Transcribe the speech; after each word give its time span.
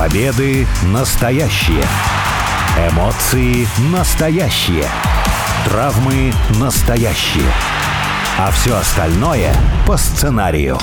Победы 0.00 0.66
настоящие. 0.86 1.84
Эмоции 2.90 3.66
настоящие. 3.92 4.86
Травмы 5.66 6.32
настоящие. 6.58 7.52
А 8.38 8.50
все 8.50 8.76
остальное 8.76 9.52
по 9.86 9.98
сценарию. 9.98 10.78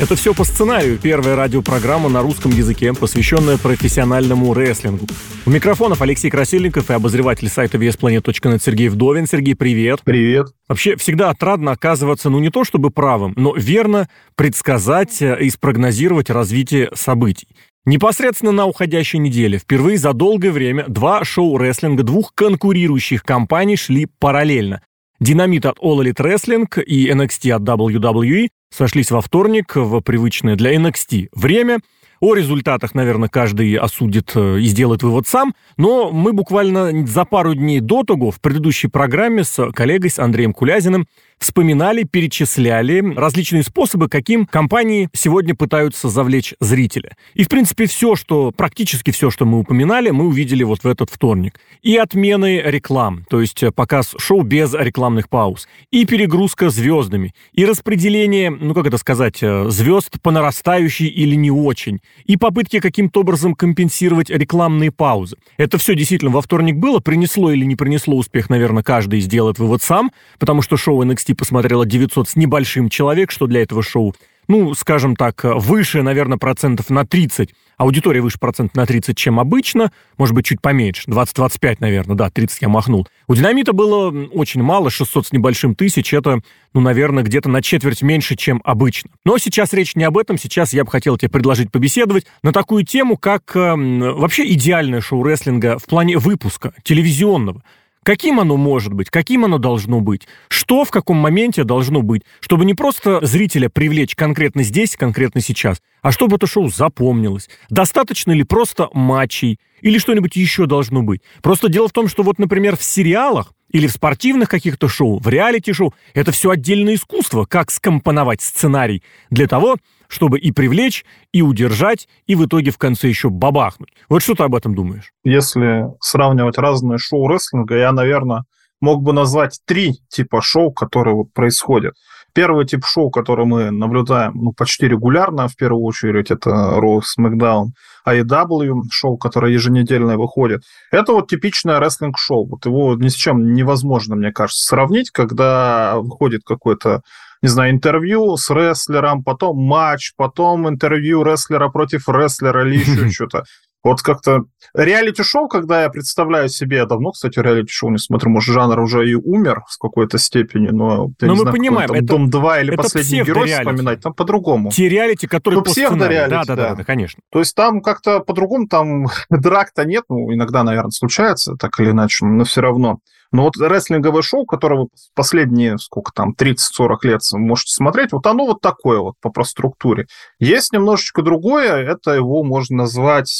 Это 0.00 0.16
все 0.16 0.34
по 0.34 0.42
сценарию. 0.42 0.98
Первая 0.98 1.36
радиопрограмма 1.36 2.08
на 2.08 2.22
русском 2.22 2.50
языке, 2.50 2.92
посвященная 2.92 3.56
профессиональному 3.56 4.52
рестлингу. 4.52 5.06
У 5.46 5.50
микрофонов 5.50 6.02
Алексей 6.02 6.28
Красильников 6.28 6.90
и 6.90 6.92
обозреватель 6.92 7.48
сайта 7.48 7.78
VSPlanet.net 7.78 8.60
Сергей 8.62 8.88
Вдовин. 8.88 9.28
Сергей, 9.28 9.54
привет. 9.54 10.00
Привет. 10.02 10.48
Вообще, 10.68 10.96
всегда 10.96 11.30
отрадно 11.30 11.70
оказываться, 11.70 12.28
ну 12.28 12.40
не 12.40 12.50
то 12.50 12.64
чтобы 12.64 12.90
правым, 12.90 13.32
но 13.36 13.54
верно 13.54 14.08
предсказать 14.34 15.22
э, 15.22 15.38
и 15.40 15.48
спрогнозировать 15.48 16.28
развитие 16.28 16.90
событий. 16.92 17.46
Непосредственно 17.86 18.50
на 18.50 18.66
уходящей 18.66 19.20
неделе, 19.20 19.58
впервые 19.58 19.96
за 19.96 20.12
долгое 20.12 20.50
время, 20.50 20.86
два 20.88 21.24
шоу 21.24 21.56
рестлинга 21.56 22.02
двух 22.02 22.34
конкурирующих 22.34 23.22
компаний 23.22 23.76
шли 23.76 24.08
параллельно. 24.18 24.82
Динамит 25.20 25.64
от 25.66 25.78
All 25.78 26.02
Elite 26.02 26.16
Wrestling 26.16 26.82
и 26.82 27.08
NXT 27.08 27.52
от 27.52 27.62
WWE 27.62 28.48
сошлись 28.74 29.12
во 29.12 29.20
вторник 29.20 29.76
в 29.76 30.00
привычное 30.00 30.56
для 30.56 30.74
NXT 30.74 31.28
время– 31.32 31.78
о 32.20 32.34
результатах, 32.34 32.94
наверное, 32.94 33.28
каждый 33.28 33.74
осудит 33.74 34.32
э, 34.34 34.60
и 34.60 34.64
сделает 34.66 35.02
вывод 35.02 35.26
сам, 35.26 35.54
но 35.76 36.10
мы 36.10 36.32
буквально 36.32 37.06
за 37.06 37.24
пару 37.24 37.54
дней 37.54 37.80
до 37.80 38.04
того 38.04 38.30
в 38.30 38.40
предыдущей 38.40 38.88
программе 38.88 39.44
с 39.44 39.70
коллегой, 39.72 40.10
с 40.10 40.18
Андреем 40.18 40.54
Кулязиным, 40.54 41.06
вспоминали, 41.38 42.04
перечисляли 42.04 43.14
различные 43.14 43.62
способы, 43.62 44.08
каким 44.08 44.46
компании 44.46 45.08
сегодня 45.12 45.54
пытаются 45.54 46.08
завлечь 46.08 46.54
зрителя. 46.60 47.16
И, 47.34 47.44
в 47.44 47.48
принципе, 47.48 47.86
все, 47.86 48.16
что, 48.16 48.50
практически 48.52 49.10
все, 49.10 49.30
что 49.30 49.44
мы 49.44 49.58
упоминали, 49.58 50.10
мы 50.10 50.26
увидели 50.26 50.64
вот 50.64 50.84
в 50.84 50.86
этот 50.86 51.10
вторник. 51.10 51.60
И 51.82 51.96
отмены 51.96 52.62
реклам, 52.64 53.24
то 53.28 53.40
есть 53.40 53.62
показ 53.74 54.14
шоу 54.18 54.42
без 54.42 54.74
рекламных 54.74 55.28
пауз, 55.28 55.68
и 55.90 56.04
перегрузка 56.06 56.70
звездами, 56.70 57.34
и 57.52 57.64
распределение, 57.64 58.50
ну 58.50 58.74
как 58.74 58.86
это 58.86 58.98
сказать, 58.98 59.42
э, 59.42 59.68
звезд 59.68 60.20
по 60.22 60.30
нарастающей 60.30 61.06
или 61.06 61.34
не 61.34 61.50
очень, 61.50 62.00
и 62.24 62.36
попытки 62.36 62.80
каким-то 62.80 63.20
образом 63.20 63.54
компенсировать 63.54 64.30
рекламные 64.30 64.90
паузы. 64.90 65.36
Это 65.58 65.78
все 65.78 65.94
действительно 65.94 66.30
во 66.30 66.40
вторник 66.40 66.76
было, 66.76 67.00
принесло 67.00 67.50
или 67.52 67.64
не 67.64 67.76
принесло 67.76 68.16
успех, 68.16 68.50
наверное, 68.50 68.82
каждый 68.82 69.20
сделает 69.20 69.58
вывод 69.58 69.82
сам, 69.82 70.10
потому 70.38 70.62
что 70.62 70.76
шоу 70.76 71.04
NXT 71.04 71.25
посмотрело 71.34 71.84
900 71.86 72.28
с 72.28 72.36
небольшим 72.36 72.88
человек, 72.88 73.30
что 73.30 73.46
для 73.46 73.62
этого 73.62 73.82
шоу 73.82 74.14
ну, 74.48 74.74
скажем 74.74 75.16
так, 75.16 75.42
выше, 75.44 76.02
наверное, 76.02 76.38
процентов 76.38 76.90
на 76.90 77.04
30. 77.04 77.50
Аудитория 77.78 78.20
выше 78.20 78.38
процентов 78.38 78.74
на 78.74 78.86
30, 78.86 79.16
чем 79.16 79.38
обычно. 79.38 79.92
Может 80.16 80.34
быть, 80.34 80.46
чуть 80.46 80.62
поменьше. 80.62 81.10
20-25, 81.10 81.76
наверное, 81.80 82.16
да, 82.16 82.30
30 82.30 82.62
я 82.62 82.68
махнул. 82.68 83.06
У 83.26 83.34
«Динамита» 83.34 83.72
было 83.72 84.10
очень 84.32 84.62
мало, 84.62 84.88
600 84.88 85.26
с 85.26 85.32
небольшим 85.32 85.74
тысяч. 85.74 86.14
Это, 86.14 86.40
ну, 86.72 86.80
наверное, 86.80 87.22
где-то 87.22 87.48
на 87.48 87.60
четверть 87.60 88.02
меньше, 88.02 88.36
чем 88.36 88.62
обычно. 88.64 89.10
Но 89.24 89.36
сейчас 89.38 89.72
речь 89.72 89.94
не 89.94 90.04
об 90.04 90.16
этом. 90.16 90.38
Сейчас 90.38 90.72
я 90.72 90.84
бы 90.84 90.90
хотел 90.90 91.18
тебе 91.18 91.28
предложить 91.28 91.70
побеседовать 91.70 92.26
на 92.42 92.52
такую 92.52 92.84
тему, 92.84 93.16
как 93.16 93.54
э, 93.56 93.74
вообще 93.76 94.50
идеальное 94.52 95.00
шоу 95.00 95.22
рестлинга 95.22 95.78
в 95.78 95.84
плане 95.84 96.16
выпуска 96.16 96.72
телевизионного. 96.82 97.62
Каким 98.06 98.38
оно 98.38 98.56
может 98.56 98.92
быть? 98.92 99.10
Каким 99.10 99.46
оно 99.46 99.58
должно 99.58 100.00
быть? 100.00 100.28
Что 100.46 100.84
в 100.84 100.92
каком 100.92 101.16
моменте 101.16 101.64
должно 101.64 102.02
быть? 102.02 102.22
Чтобы 102.38 102.64
не 102.64 102.72
просто 102.72 103.18
зрителя 103.26 103.68
привлечь 103.68 104.14
конкретно 104.14 104.62
здесь, 104.62 104.96
конкретно 104.96 105.40
сейчас, 105.40 105.82
а 106.02 106.12
чтобы 106.12 106.36
это 106.36 106.46
шоу 106.46 106.68
запомнилось. 106.68 107.48
Достаточно 107.68 108.30
ли 108.30 108.44
просто 108.44 108.88
матчей? 108.92 109.58
Или 109.80 109.98
что-нибудь 109.98 110.36
еще 110.36 110.66
должно 110.66 111.02
быть? 111.02 111.20
Просто 111.42 111.68
дело 111.68 111.88
в 111.88 111.92
том, 111.92 112.06
что 112.06 112.22
вот, 112.22 112.38
например, 112.38 112.76
в 112.76 112.84
сериалах 112.84 113.52
или 113.72 113.88
в 113.88 113.92
спортивных 113.92 114.48
каких-то 114.48 114.86
шоу, 114.86 115.18
в 115.18 115.28
реалити-шоу, 115.28 115.92
это 116.14 116.30
все 116.30 116.50
отдельное 116.50 116.94
искусство, 116.94 117.44
как 117.44 117.72
скомпоновать 117.72 118.40
сценарий 118.40 119.02
для 119.30 119.48
того, 119.48 119.78
чтобы 120.08 120.38
и 120.38 120.52
привлечь, 120.52 121.04
и 121.32 121.42
удержать, 121.42 122.08
и 122.26 122.34
в 122.34 122.44
итоге 122.46 122.70
в 122.70 122.78
конце 122.78 123.08
еще 123.08 123.30
бабахнуть. 123.30 123.92
Вот 124.08 124.22
что 124.22 124.34
ты 124.34 124.44
об 124.44 124.54
этом 124.54 124.74
думаешь? 124.74 125.12
Если 125.24 125.84
сравнивать 126.00 126.58
разные 126.58 126.98
шоу 126.98 127.28
рестлинга, 127.28 127.76
я, 127.76 127.92
наверное, 127.92 128.44
мог 128.80 129.02
бы 129.02 129.12
назвать 129.12 129.60
три 129.64 129.94
типа 130.08 130.40
шоу, 130.42 130.72
которые 130.72 131.14
вот 131.14 131.32
происходят. 131.32 131.94
Первый 132.34 132.66
тип 132.66 132.84
шоу, 132.84 133.10
который 133.10 133.46
мы 133.46 133.70
наблюдаем 133.70 134.32
ну, 134.34 134.52
почти 134.52 134.86
регулярно, 134.86 135.48
в 135.48 135.56
первую 135.56 135.82
очередь, 135.84 136.30
это 136.30 136.50
Raw, 136.50 137.00
SmackDown, 137.00 137.68
AEW, 138.06 138.82
шоу, 138.90 139.16
которое 139.16 139.54
еженедельно 139.54 140.18
выходит. 140.18 140.62
Это 140.90 141.12
вот 141.12 141.28
типичное 141.28 141.80
рестлинг-шоу. 141.80 142.46
Вот 142.46 142.66
его 142.66 142.94
ни 142.94 143.08
с 143.08 143.14
чем 143.14 143.54
невозможно, 143.54 144.16
мне 144.16 144.32
кажется, 144.32 144.66
сравнить, 144.66 145.10
когда 145.10 145.96
выходит 145.96 146.42
какой-то 146.44 147.00
не 147.42 147.48
знаю, 147.48 147.72
интервью 147.72 148.36
с 148.36 148.50
рестлером, 148.50 149.22
потом 149.22 149.58
матч, 149.58 150.12
потом 150.16 150.68
интервью 150.68 151.22
рестлера 151.22 151.68
против 151.68 152.08
рестлера 152.08 152.66
или 152.66 152.78
еще 152.78 153.10
что-то. 153.10 153.44
Вот 153.86 154.02
как-то 154.02 154.46
реалити-шоу, 154.74 155.46
когда 155.46 155.82
я 155.82 155.90
представляю 155.90 156.48
себе, 156.48 156.78
я 156.78 156.86
давно, 156.86 157.12
кстати, 157.12 157.38
реалити-шоу 157.38 157.90
не 157.90 157.98
смотрю, 157.98 158.32
может, 158.32 158.52
жанр 158.52 158.80
уже 158.80 159.08
и 159.08 159.14
умер 159.14 159.62
в 159.68 159.78
какой-то 159.78 160.18
степени, 160.18 160.70
но 160.70 161.12
я 161.20 161.28
но 161.28 161.34
не 161.34 161.38
мы 161.38 161.42
знаю, 161.42 161.56
понимаем, 161.56 161.88
там, 161.90 161.96
это, 161.96 162.06
Дом 162.06 162.28
2 162.28 162.60
или 162.62 162.74
Последний 162.74 163.22
герой 163.22 163.46
вспоминать, 163.46 164.00
там 164.00 164.12
по-другому. 164.12 164.72
Те 164.72 164.88
реалити, 164.88 165.28
которые 165.28 165.58
ну, 165.58 165.64
по 165.64 165.70
сценарию. 165.70 166.28
Да, 166.28 166.42
да, 166.44 166.56
да, 166.56 166.74
да, 166.74 166.82
конечно. 166.82 167.22
То 167.30 167.38
есть 167.38 167.54
там 167.54 167.80
как-то 167.80 168.18
по-другому, 168.18 168.66
там 168.66 169.06
драк-то 169.30 169.84
нет, 169.84 170.02
ну, 170.08 170.34
иногда, 170.34 170.64
наверное, 170.64 170.90
случается, 170.90 171.54
так 171.54 171.78
или 171.78 171.92
иначе, 171.92 172.26
но 172.26 172.42
все 172.42 172.62
равно. 172.62 172.98
Но 173.32 173.42
вот 173.42 173.56
рестлинговое 173.56 174.22
шоу, 174.22 174.46
которое 174.46 174.82
вы 174.82 174.88
последние, 175.14 175.78
сколько 175.78 176.12
там, 176.14 176.34
30-40 176.38 176.56
лет 177.02 177.20
можете 177.34 177.74
смотреть, 177.74 178.12
вот 178.12 178.26
оно 178.26 178.46
вот 178.46 178.60
такое 178.60 178.98
вот 179.00 179.14
по, 179.20 179.44
структуре. 179.44 180.06
Есть 180.38 180.72
немножечко 180.72 181.22
другое, 181.22 181.76
это 181.76 182.12
его 182.12 182.42
можно 182.42 182.78
назвать 182.78 183.28
в 183.28 183.34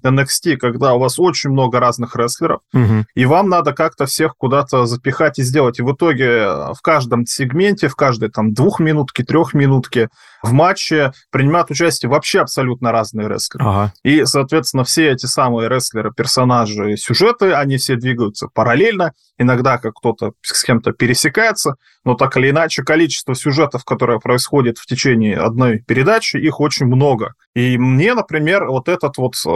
стиле 0.00 0.16
NXT, 0.16 0.56
когда 0.56 0.94
у 0.94 0.98
вас 0.98 1.18
очень 1.18 1.50
много 1.50 1.80
разных 1.80 2.16
рестлеров, 2.16 2.60
угу. 2.72 3.04
и 3.14 3.26
вам 3.26 3.48
надо 3.48 3.72
как-то 3.72 4.06
всех 4.06 4.36
куда-то 4.36 4.86
запихать 4.86 5.38
и 5.38 5.42
сделать. 5.42 5.78
И 5.78 5.82
в 5.82 5.92
итоге 5.92 6.24
э, 6.24 6.72
в 6.74 6.80
каждом 6.82 7.26
сегменте, 7.26 7.88
в 7.88 7.96
каждой 7.96 8.30
там 8.30 8.52
двухминутке, 8.52 9.24
трехминутке 9.24 10.08
в 10.42 10.52
матче 10.52 11.12
принимают 11.30 11.70
участие 11.70 12.08
вообще 12.10 12.40
абсолютно 12.40 12.92
разные 12.92 13.28
рестлеры. 13.28 13.64
Ага. 13.64 13.92
И, 14.02 14.24
соответственно, 14.24 14.84
все 14.84 15.10
эти 15.10 15.26
самые 15.26 15.68
рестлеры, 15.68 16.12
персонажи, 16.12 16.96
сюжеты, 16.96 17.52
они 17.52 17.76
все 17.78 17.96
двигаются 17.96 18.48
параллельно, 18.52 19.12
иногда 19.38 19.78
как 19.78 19.94
кто-то 19.94 20.32
с 20.42 20.62
кем-то 20.62 20.92
пересекается, 20.92 21.74
но 22.04 22.14
так 22.14 22.36
или 22.36 22.50
иначе 22.50 22.82
количество 22.82 23.34
сюжетов, 23.34 23.84
которые 23.84 24.20
происходят 24.20 24.78
в 24.78 24.86
течение 24.86 25.36
одной 25.36 25.80
передачи, 25.80 26.36
их 26.36 26.60
очень 26.60 26.86
много. 26.86 27.34
И 27.54 27.78
мне, 27.78 28.14
например, 28.14 28.66
вот 28.66 28.88
этот 28.88 29.16
вот 29.16 29.34
э, 29.46 29.48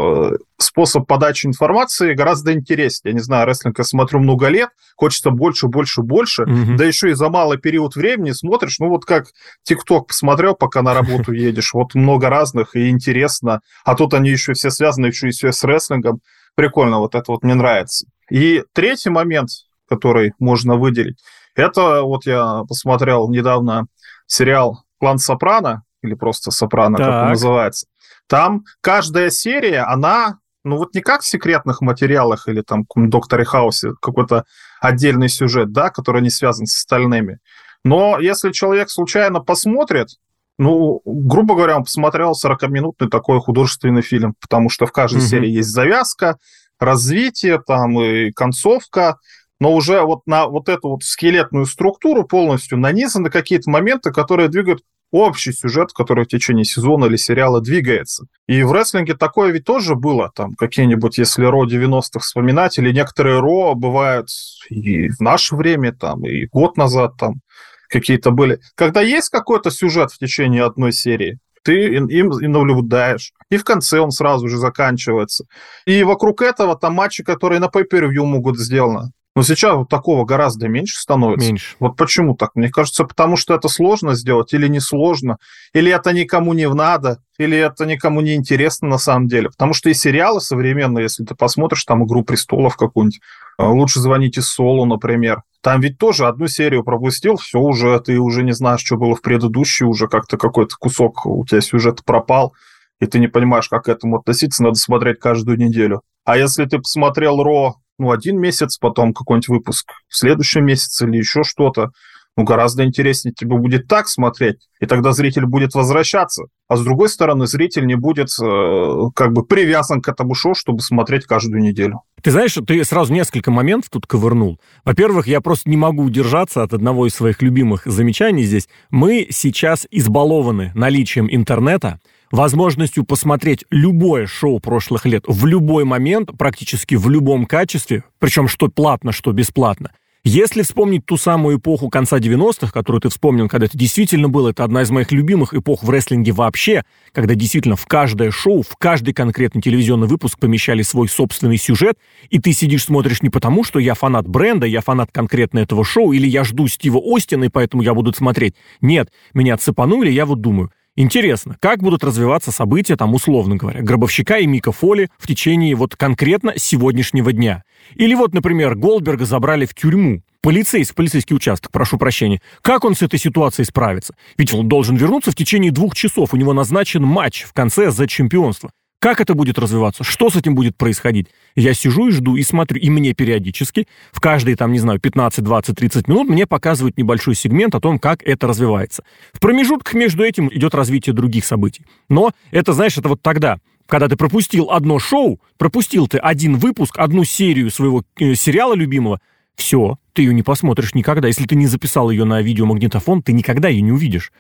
способ 0.59 1.07
подачи 1.07 1.47
информации 1.47 2.15
гораздо 2.15 2.53
интереснее. 2.53 3.13
Я 3.13 3.15
не 3.15 3.23
знаю, 3.23 3.47
рестлинг 3.47 3.79
я 3.79 3.85
смотрю 3.85 4.21
много 4.21 4.49
лет, 4.49 4.71
хочется 4.97 5.31
больше, 5.31 5.69
больше, 5.69 6.03
больше, 6.03 6.43
mm-hmm. 6.43 6.77
да 6.77 6.85
еще 6.85 7.11
и 7.11 7.15
за 7.15 7.29
малый 7.29 7.59
период 7.59 7.97
времени 7.97 8.33
смотришь, 8.33 8.79
ну 8.79 8.89
вот 8.89 9.05
как 9.05 9.27
ТикТок 9.63 10.09
посмотрел, 10.09 10.55
пока 10.55 10.83
на 10.83 10.95
работу 10.95 11.33
едешь, 11.33 11.73
вот 11.75 11.95
много 11.95 12.29
разных 12.29 12.77
и 12.77 12.89
интересно, 12.89 13.61
а 13.85 13.95
тут 13.95 14.15
они 14.15 14.31
еще 14.31 14.53
все 14.53 14.71
связаны 14.71 15.07
еще 15.07 15.29
и 15.29 15.33
все 15.33 15.53
с 15.53 15.65
рестлингом. 15.65 16.21
Прикольно, 16.55 16.99
вот 16.99 17.15
это 17.15 17.33
вот 17.33 17.43
мне 17.43 17.55
нравится. 17.55 18.07
И 18.31 18.63
третий 18.73 19.11
момент, 19.11 19.51
который 19.89 20.33
можно 20.39 20.77
выделить. 20.77 21.19
Это 21.55 22.03
вот 22.03 22.27
я 22.27 22.63
посмотрел 22.69 23.29
недавно 23.29 23.87
сериал 24.27 24.85
«Клан 24.99 25.19
Сопрано», 25.19 25.83
или 26.03 26.15
просто 26.15 26.51
«Сопрано», 26.51 26.97
так. 26.97 27.07
как 27.07 27.23
он 27.23 27.29
называется. 27.31 27.87
Там 28.31 28.63
каждая 28.81 29.29
серия, 29.29 29.81
она, 29.81 30.39
ну 30.63 30.77
вот 30.77 30.95
не 30.95 31.01
как 31.01 31.23
в 31.23 31.27
секретных 31.27 31.81
материалах 31.81 32.47
или 32.47 32.63
там 32.63 32.85
в 32.95 33.09
«Докторе 33.09 33.45
Хаусе» 33.45 33.91
какой-то 34.01 34.45
отдельный 34.81 35.29
сюжет, 35.29 35.73
да, 35.73 35.91
который 35.91 36.23
не 36.23 36.31
связан 36.31 36.67
с 36.67 36.77
остальными. 36.77 37.41
Но 37.85 38.21
если 38.21 38.53
человек 38.53 38.89
случайно 38.89 39.41
посмотрит, 39.41 40.11
ну, 40.59 41.03
грубо 41.05 41.57
говоря, 41.57 41.77
он 41.77 41.83
посмотрел 41.83 42.35
40-минутный 42.41 43.09
такой 43.09 43.41
художественный 43.41 44.03
фильм, 44.03 44.37
потому 44.41 44.71
что 44.71 44.87
в 44.87 44.93
каждой 44.93 45.23
mm-hmm. 45.23 45.27
серии 45.27 45.49
есть 45.49 45.71
завязка, 45.71 46.39
развитие, 46.79 47.61
там 47.61 48.01
и 48.01 48.31
концовка, 48.31 49.19
но 49.59 49.75
уже 49.75 50.03
вот 50.03 50.21
на 50.27 50.47
вот 50.47 50.69
эту 50.69 50.91
вот 50.91 51.03
скелетную 51.03 51.67
структуру 51.67 52.23
полностью 52.23 52.79
нанизаны 52.79 53.29
какие-то 53.29 53.69
моменты, 53.71 54.13
которые 54.13 54.49
двигают 54.49 54.83
общий 55.11 55.53
сюжет, 55.53 55.93
который 55.93 56.25
в 56.25 56.29
течение 56.29 56.65
сезона 56.65 57.07
или 57.07 57.17
сериала 57.17 57.61
двигается. 57.61 58.27
И 58.47 58.63
в 58.63 58.73
рестлинге 58.73 59.15
такое 59.15 59.51
ведь 59.51 59.65
тоже 59.65 59.95
было, 59.95 60.31
там 60.35 60.55
какие-нибудь, 60.55 61.19
если 61.19 61.45
Ро 61.45 61.67
90-х 61.67 62.21
вспоминать, 62.21 62.79
или 62.79 62.93
некоторые 62.93 63.41
Ро 63.41 63.75
бывают 63.75 64.29
и 64.69 65.09
в 65.09 65.21
наше 65.21 65.57
время, 65.57 65.93
там, 65.93 66.25
и 66.25 66.47
год 66.47 66.77
назад 66.77 67.17
там 67.19 67.41
какие-то 67.89 68.31
были. 68.31 68.61
Когда 68.77 69.01
есть 69.01 69.31
какой-то 69.31 69.71
сюжет 69.71 70.13
в 70.13 70.19
течение 70.19 70.65
одной 70.65 70.93
серии, 70.93 71.39
ты 71.63 71.87
им 71.95 72.07
и 72.09 72.47
наблюдаешь. 72.47 73.33
И 73.51 73.57
в 73.57 73.65
конце 73.65 74.01
он 74.01 74.13
сразу 74.13 74.49
же 74.49 74.57
заканчивается. 74.57 75.45
И 75.85 76.03
вокруг 76.05 76.41
этого 76.43 76.77
там 76.77 76.95
матчи, 76.95 77.23
которые 77.23 77.61
на 77.61 77.67
pay-per-view 77.67 78.25
могут 78.25 78.59
сделаны. 78.59 79.11
Но 79.37 79.43
сейчас 79.43 79.77
вот 79.77 79.89
такого 79.89 80.25
гораздо 80.25 80.67
меньше 80.67 80.99
становится. 81.01 81.49
Меньше. 81.49 81.77
Вот 81.79 81.97
почему 81.97 82.35
так? 82.35 82.51
Мне 82.57 82.69
кажется, 82.69 83.05
потому 83.05 83.37
что 83.37 83.55
это 83.55 83.69
сложно 83.69 84.15
сделать 84.15 84.53
или 84.53 84.67
не 84.67 84.81
сложно, 84.81 85.39
или 85.73 85.93
это 85.93 86.13
никому 86.13 86.53
не 86.53 86.69
надо, 86.69 87.23
или 87.39 87.57
это 87.57 87.87
никому 87.87 88.23
не 88.23 88.35
интересно 88.35 88.89
на 88.89 88.99
самом 88.99 89.29
деле. 89.29 89.51
Потому 89.51 89.73
что 89.73 89.89
и 89.89 89.95
сериалы 89.95 90.41
современные, 90.41 91.05
если 91.05 91.25
ты 91.25 91.37
посмотришь 91.37 91.85
там 91.85 92.05
«Игру 92.05 92.25
престолов» 92.25 92.77
какую-нибудь, 92.77 93.21
э, 93.59 93.65
«Лучше 93.65 94.01
звоните 94.01 94.43
Солу», 94.43 94.85
например, 94.85 95.43
там 95.63 95.81
ведь 95.81 95.99
тоже 95.99 96.27
одну 96.27 96.49
серию 96.49 96.83
пропустил, 96.83 97.37
все 97.37 97.61
уже, 97.61 98.01
ты 98.01 98.19
уже 98.19 98.43
не 98.43 98.53
знаешь, 98.53 98.83
что 98.85 98.97
было 98.97 99.15
в 99.15 99.23
предыдущей, 99.23 99.85
уже 99.85 100.09
как-то 100.09 100.39
какой-то 100.39 100.75
кусок 100.79 101.25
у 101.25 101.45
тебя 101.47 101.61
сюжет 101.61 102.05
пропал, 102.05 102.55
и 103.01 103.07
ты 103.07 103.19
не 103.21 103.29
понимаешь, 103.29 103.69
как 103.69 103.85
к 103.85 103.89
этому 103.89 104.19
относиться, 104.19 104.63
надо 104.65 104.75
смотреть 104.75 105.21
каждую 105.21 105.57
неделю. 105.57 106.03
А 106.25 106.37
если 106.37 106.65
ты 106.65 106.79
посмотрел 106.79 107.43
Ро 107.43 107.77
ну, 108.01 108.11
один 108.11 108.41
месяц, 108.41 108.79
потом 108.79 109.13
какой-нибудь 109.13 109.49
выпуск 109.49 109.93
в 110.09 110.17
следующем 110.17 110.65
месяце 110.65 111.07
или 111.07 111.19
еще 111.19 111.43
что-то, 111.45 111.91
ну, 112.37 112.45
гораздо 112.45 112.85
интереснее 112.85 113.35
тебе 113.35 113.57
будет 113.57 113.87
так 113.87 114.09
смотреть, 114.09 114.69
и 114.81 114.87
тогда 114.87 115.13
зритель 115.13 115.47
будет 115.47 115.75
возвращаться. 115.75 116.45
А 116.69 116.77
с 116.77 116.83
другой 116.83 117.09
стороны, 117.09 117.47
зритель 117.47 117.87
не 117.87 117.97
будет 117.97 118.29
э, 118.41 119.03
как 119.15 119.33
бы 119.33 119.45
привязан 119.45 120.01
к 120.01 120.09
этому 120.09 120.35
шоу, 120.35 120.55
чтобы 120.55 120.81
смотреть 120.81 121.27
каждую 121.27 121.61
неделю. 121.61 122.01
Ты 122.23 122.31
знаешь, 122.31 122.57
ты 122.67 122.85
сразу 122.85 123.13
несколько 123.13 123.51
моментов 123.51 123.91
тут 123.91 124.07
ковырнул. 124.07 124.59
Во-первых, 124.85 125.27
я 125.27 125.41
просто 125.41 125.69
не 125.69 125.77
могу 125.77 126.05
удержаться 126.05 126.63
от 126.63 126.73
одного 126.73 127.07
из 127.07 127.15
своих 127.15 127.43
любимых 127.43 127.83
замечаний 127.85 128.45
здесь. 128.45 128.69
Мы 128.91 129.27
сейчас 129.31 129.87
избалованы 129.91 130.73
наличием 130.75 131.29
интернета, 131.31 131.99
возможностью 132.31 133.05
посмотреть 133.05 133.65
любое 133.71 134.27
шоу 134.27 134.61
прошлых 134.61 135.07
лет 135.07 135.25
в 135.27 135.47
любой 135.47 135.85
момент, 135.85 136.31
практически 136.39 136.95
в 136.95 137.09
любом 137.09 137.47
качестве, 137.47 138.05
причем 138.19 138.49
что 138.49 138.69
платно, 138.69 139.13
что 139.13 139.33
бесплатно. 139.33 139.91
Если 140.23 140.61
вспомнить 140.61 141.07
ту 141.07 141.17
самую 141.17 141.57
эпоху 141.57 141.89
конца 141.89 142.19
90-х, 142.19 142.71
которую 142.73 143.01
ты 143.01 143.09
вспомнил, 143.09 143.49
когда 143.49 143.65
это 143.65 143.79
действительно 143.79 144.29
было, 144.29 144.51
это 144.51 144.65
одна 144.65 144.83
из 144.83 144.91
моих 144.91 145.13
любимых 145.13 145.55
эпох 145.55 145.83
в 145.83 145.89
рестлинге 145.89 146.33
вообще, 146.33 146.85
когда 147.13 147.35
действительно 147.35 147.75
в 147.75 147.87
каждое 147.87 148.31
шоу, 148.31 148.61
в 148.61 148.77
каждый 148.77 149.15
конкретный 149.15 149.63
телевизионный 149.63 150.09
выпуск 150.09 150.39
помещали 150.39 150.83
свой 150.83 151.09
собственный 151.09 151.57
сюжет, 151.57 151.97
и 152.29 152.39
ты 152.39 152.53
сидишь, 152.53 152.85
смотришь 152.85 153.23
не 153.23 153.31
потому, 153.31 153.65
что 153.65 153.79
я 153.79 153.95
фанат 153.95 154.29
бренда, 154.29 154.67
я 154.67 154.83
фанат 154.83 155.09
конкретно 155.11 155.61
этого 155.61 155.87
шоу, 155.87 156.13
или 156.13 156.27
я 156.27 156.45
жду 156.45 156.69
Стива 156.69 157.01
Остина, 157.03 157.45
и 157.45 157.49
поэтому 157.49 157.83
я 157.83 157.95
буду 157.95 158.13
смотреть. 158.13 158.55
Нет, 158.83 159.11
меня 159.33 159.57
цепанули, 159.57 160.11
я 160.11 160.27
вот 160.27 160.43
думаю, 160.43 160.71
Интересно, 160.97 161.57
как 161.61 161.83
будут 161.83 162.03
развиваться 162.03 162.51
события, 162.51 162.97
там, 162.97 163.15
условно 163.15 163.57
говоря, 163.57 163.81
Гробовщика 163.81 164.39
и 164.39 164.47
Мика 164.47 164.73
Фоли 164.73 165.09
в 165.19 165.27
течение 165.27 165.75
вот 165.75 165.97
конкретно 165.97 166.55
сегодняшнего 166.57 167.33
дня. 167.33 167.63
Или 167.95 168.15
вот, 168.15 168.35
например, 168.35 168.75
Голдберга 168.75 169.25
забрали 169.25 169.67
в 169.67 169.75
тюрьму. 169.75 170.23
Полицейский, 170.43 170.95
полицейский 170.95 171.37
участок, 171.37 171.71
прошу 171.71 171.97
прощения. 171.99 172.41
Как 172.63 172.85
он 172.85 172.95
с 172.95 173.03
этой 173.03 173.19
ситуацией 173.19 173.67
справится? 173.67 174.15
Ведь 174.37 174.53
он 174.53 174.69
должен 174.69 174.97
вернуться 174.97 175.31
в 175.31 175.37
течение 175.37 175.71
двух 175.71 175.95
часов. 175.95 176.33
У 176.33 176.37
него 176.37 176.53
назначен 176.53 177.05
матч 177.05 177.43
в 177.43 177.53
конце 177.53 177.91
за 177.91 178.07
чемпионство. 178.07 178.71
Как 179.01 179.19
это 179.19 179.33
будет 179.33 179.59
развиваться? 179.59 180.05
Что 180.05 180.29
с 180.29 180.37
этим 180.37 180.55
будет 180.55 180.77
происходить? 180.77 181.29
Я 181.57 181.73
сижу 181.73 182.09
и 182.09 182.11
жду, 182.11 182.37
и 182.37 182.43
смотрю, 182.43 182.79
и 182.79 182.91
мне 182.91 183.15
периодически, 183.15 183.89
в 184.13 184.21
каждые, 184.21 184.57
там, 184.57 184.73
не 184.73 184.79
знаю, 184.79 185.01
15, 185.01 185.43
20, 185.43 185.75
30 185.75 186.07
минут 186.07 186.29
мне 186.29 186.47
показывают 186.47 186.99
небольшой 186.99 187.35
сегмент 187.35 187.75
о 187.75 187.81
том, 187.81 187.99
как 187.99 188.23
это 188.23 188.47
развивается. 188.47 189.03
В 189.33 189.41
промежутках 189.41 189.95
между 189.95 190.23
этим 190.23 190.51
идет 190.53 190.75
развитие 190.75 191.15
других 191.15 191.47
событий. 191.47 191.87
Но 192.11 192.33
это, 192.51 192.75
знаешь, 192.75 192.99
это 192.99 193.09
вот 193.09 193.23
тогда, 193.23 193.59
когда 193.87 194.07
ты 194.07 194.17
пропустил 194.17 194.71
одно 194.71 194.99
шоу, 194.99 195.41
пропустил 195.57 196.07
ты 196.07 196.19
один 196.19 196.57
выпуск, 196.57 196.99
одну 196.99 197.25
серию 197.25 197.71
своего 197.71 198.05
э, 198.19 198.35
сериала 198.35 198.75
любимого, 198.75 199.19
все, 199.57 199.99
ты 200.13 200.23
ее 200.23 200.35
не 200.35 200.43
посмотришь 200.43 200.95
никогда. 200.95 201.27
Если 201.27 201.47
ты 201.47 201.55
не 201.55 201.67
записал 201.67 202.11
ее 202.11 202.25
на 202.25 202.43
видеомагнитофон, 202.43 203.23
ты 203.23 203.33
никогда 203.33 203.69
ее 203.69 203.81
не 203.81 203.93
увидишь 203.93 204.31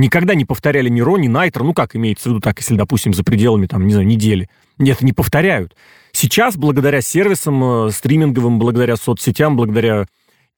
никогда 0.00 0.34
не 0.34 0.44
повторяли 0.44 0.88
ни 0.88 1.00
Ро, 1.00 1.16
ни 1.18 1.28
Найтро, 1.28 1.62
ну 1.64 1.74
как 1.74 1.94
имеется 1.94 2.28
в 2.28 2.32
виду 2.32 2.40
так, 2.40 2.58
если, 2.58 2.76
допустим, 2.76 3.14
за 3.14 3.24
пределами, 3.24 3.66
там, 3.66 3.86
не 3.86 3.92
знаю, 3.92 4.06
недели. 4.06 4.48
Нет, 4.78 5.02
не 5.02 5.12
повторяют. 5.12 5.76
Сейчас, 6.12 6.56
благодаря 6.56 7.00
сервисам 7.00 7.62
э, 7.86 7.90
стриминговым, 7.90 8.58
благодаря 8.58 8.96
соцсетям, 8.96 9.56
благодаря 9.56 10.06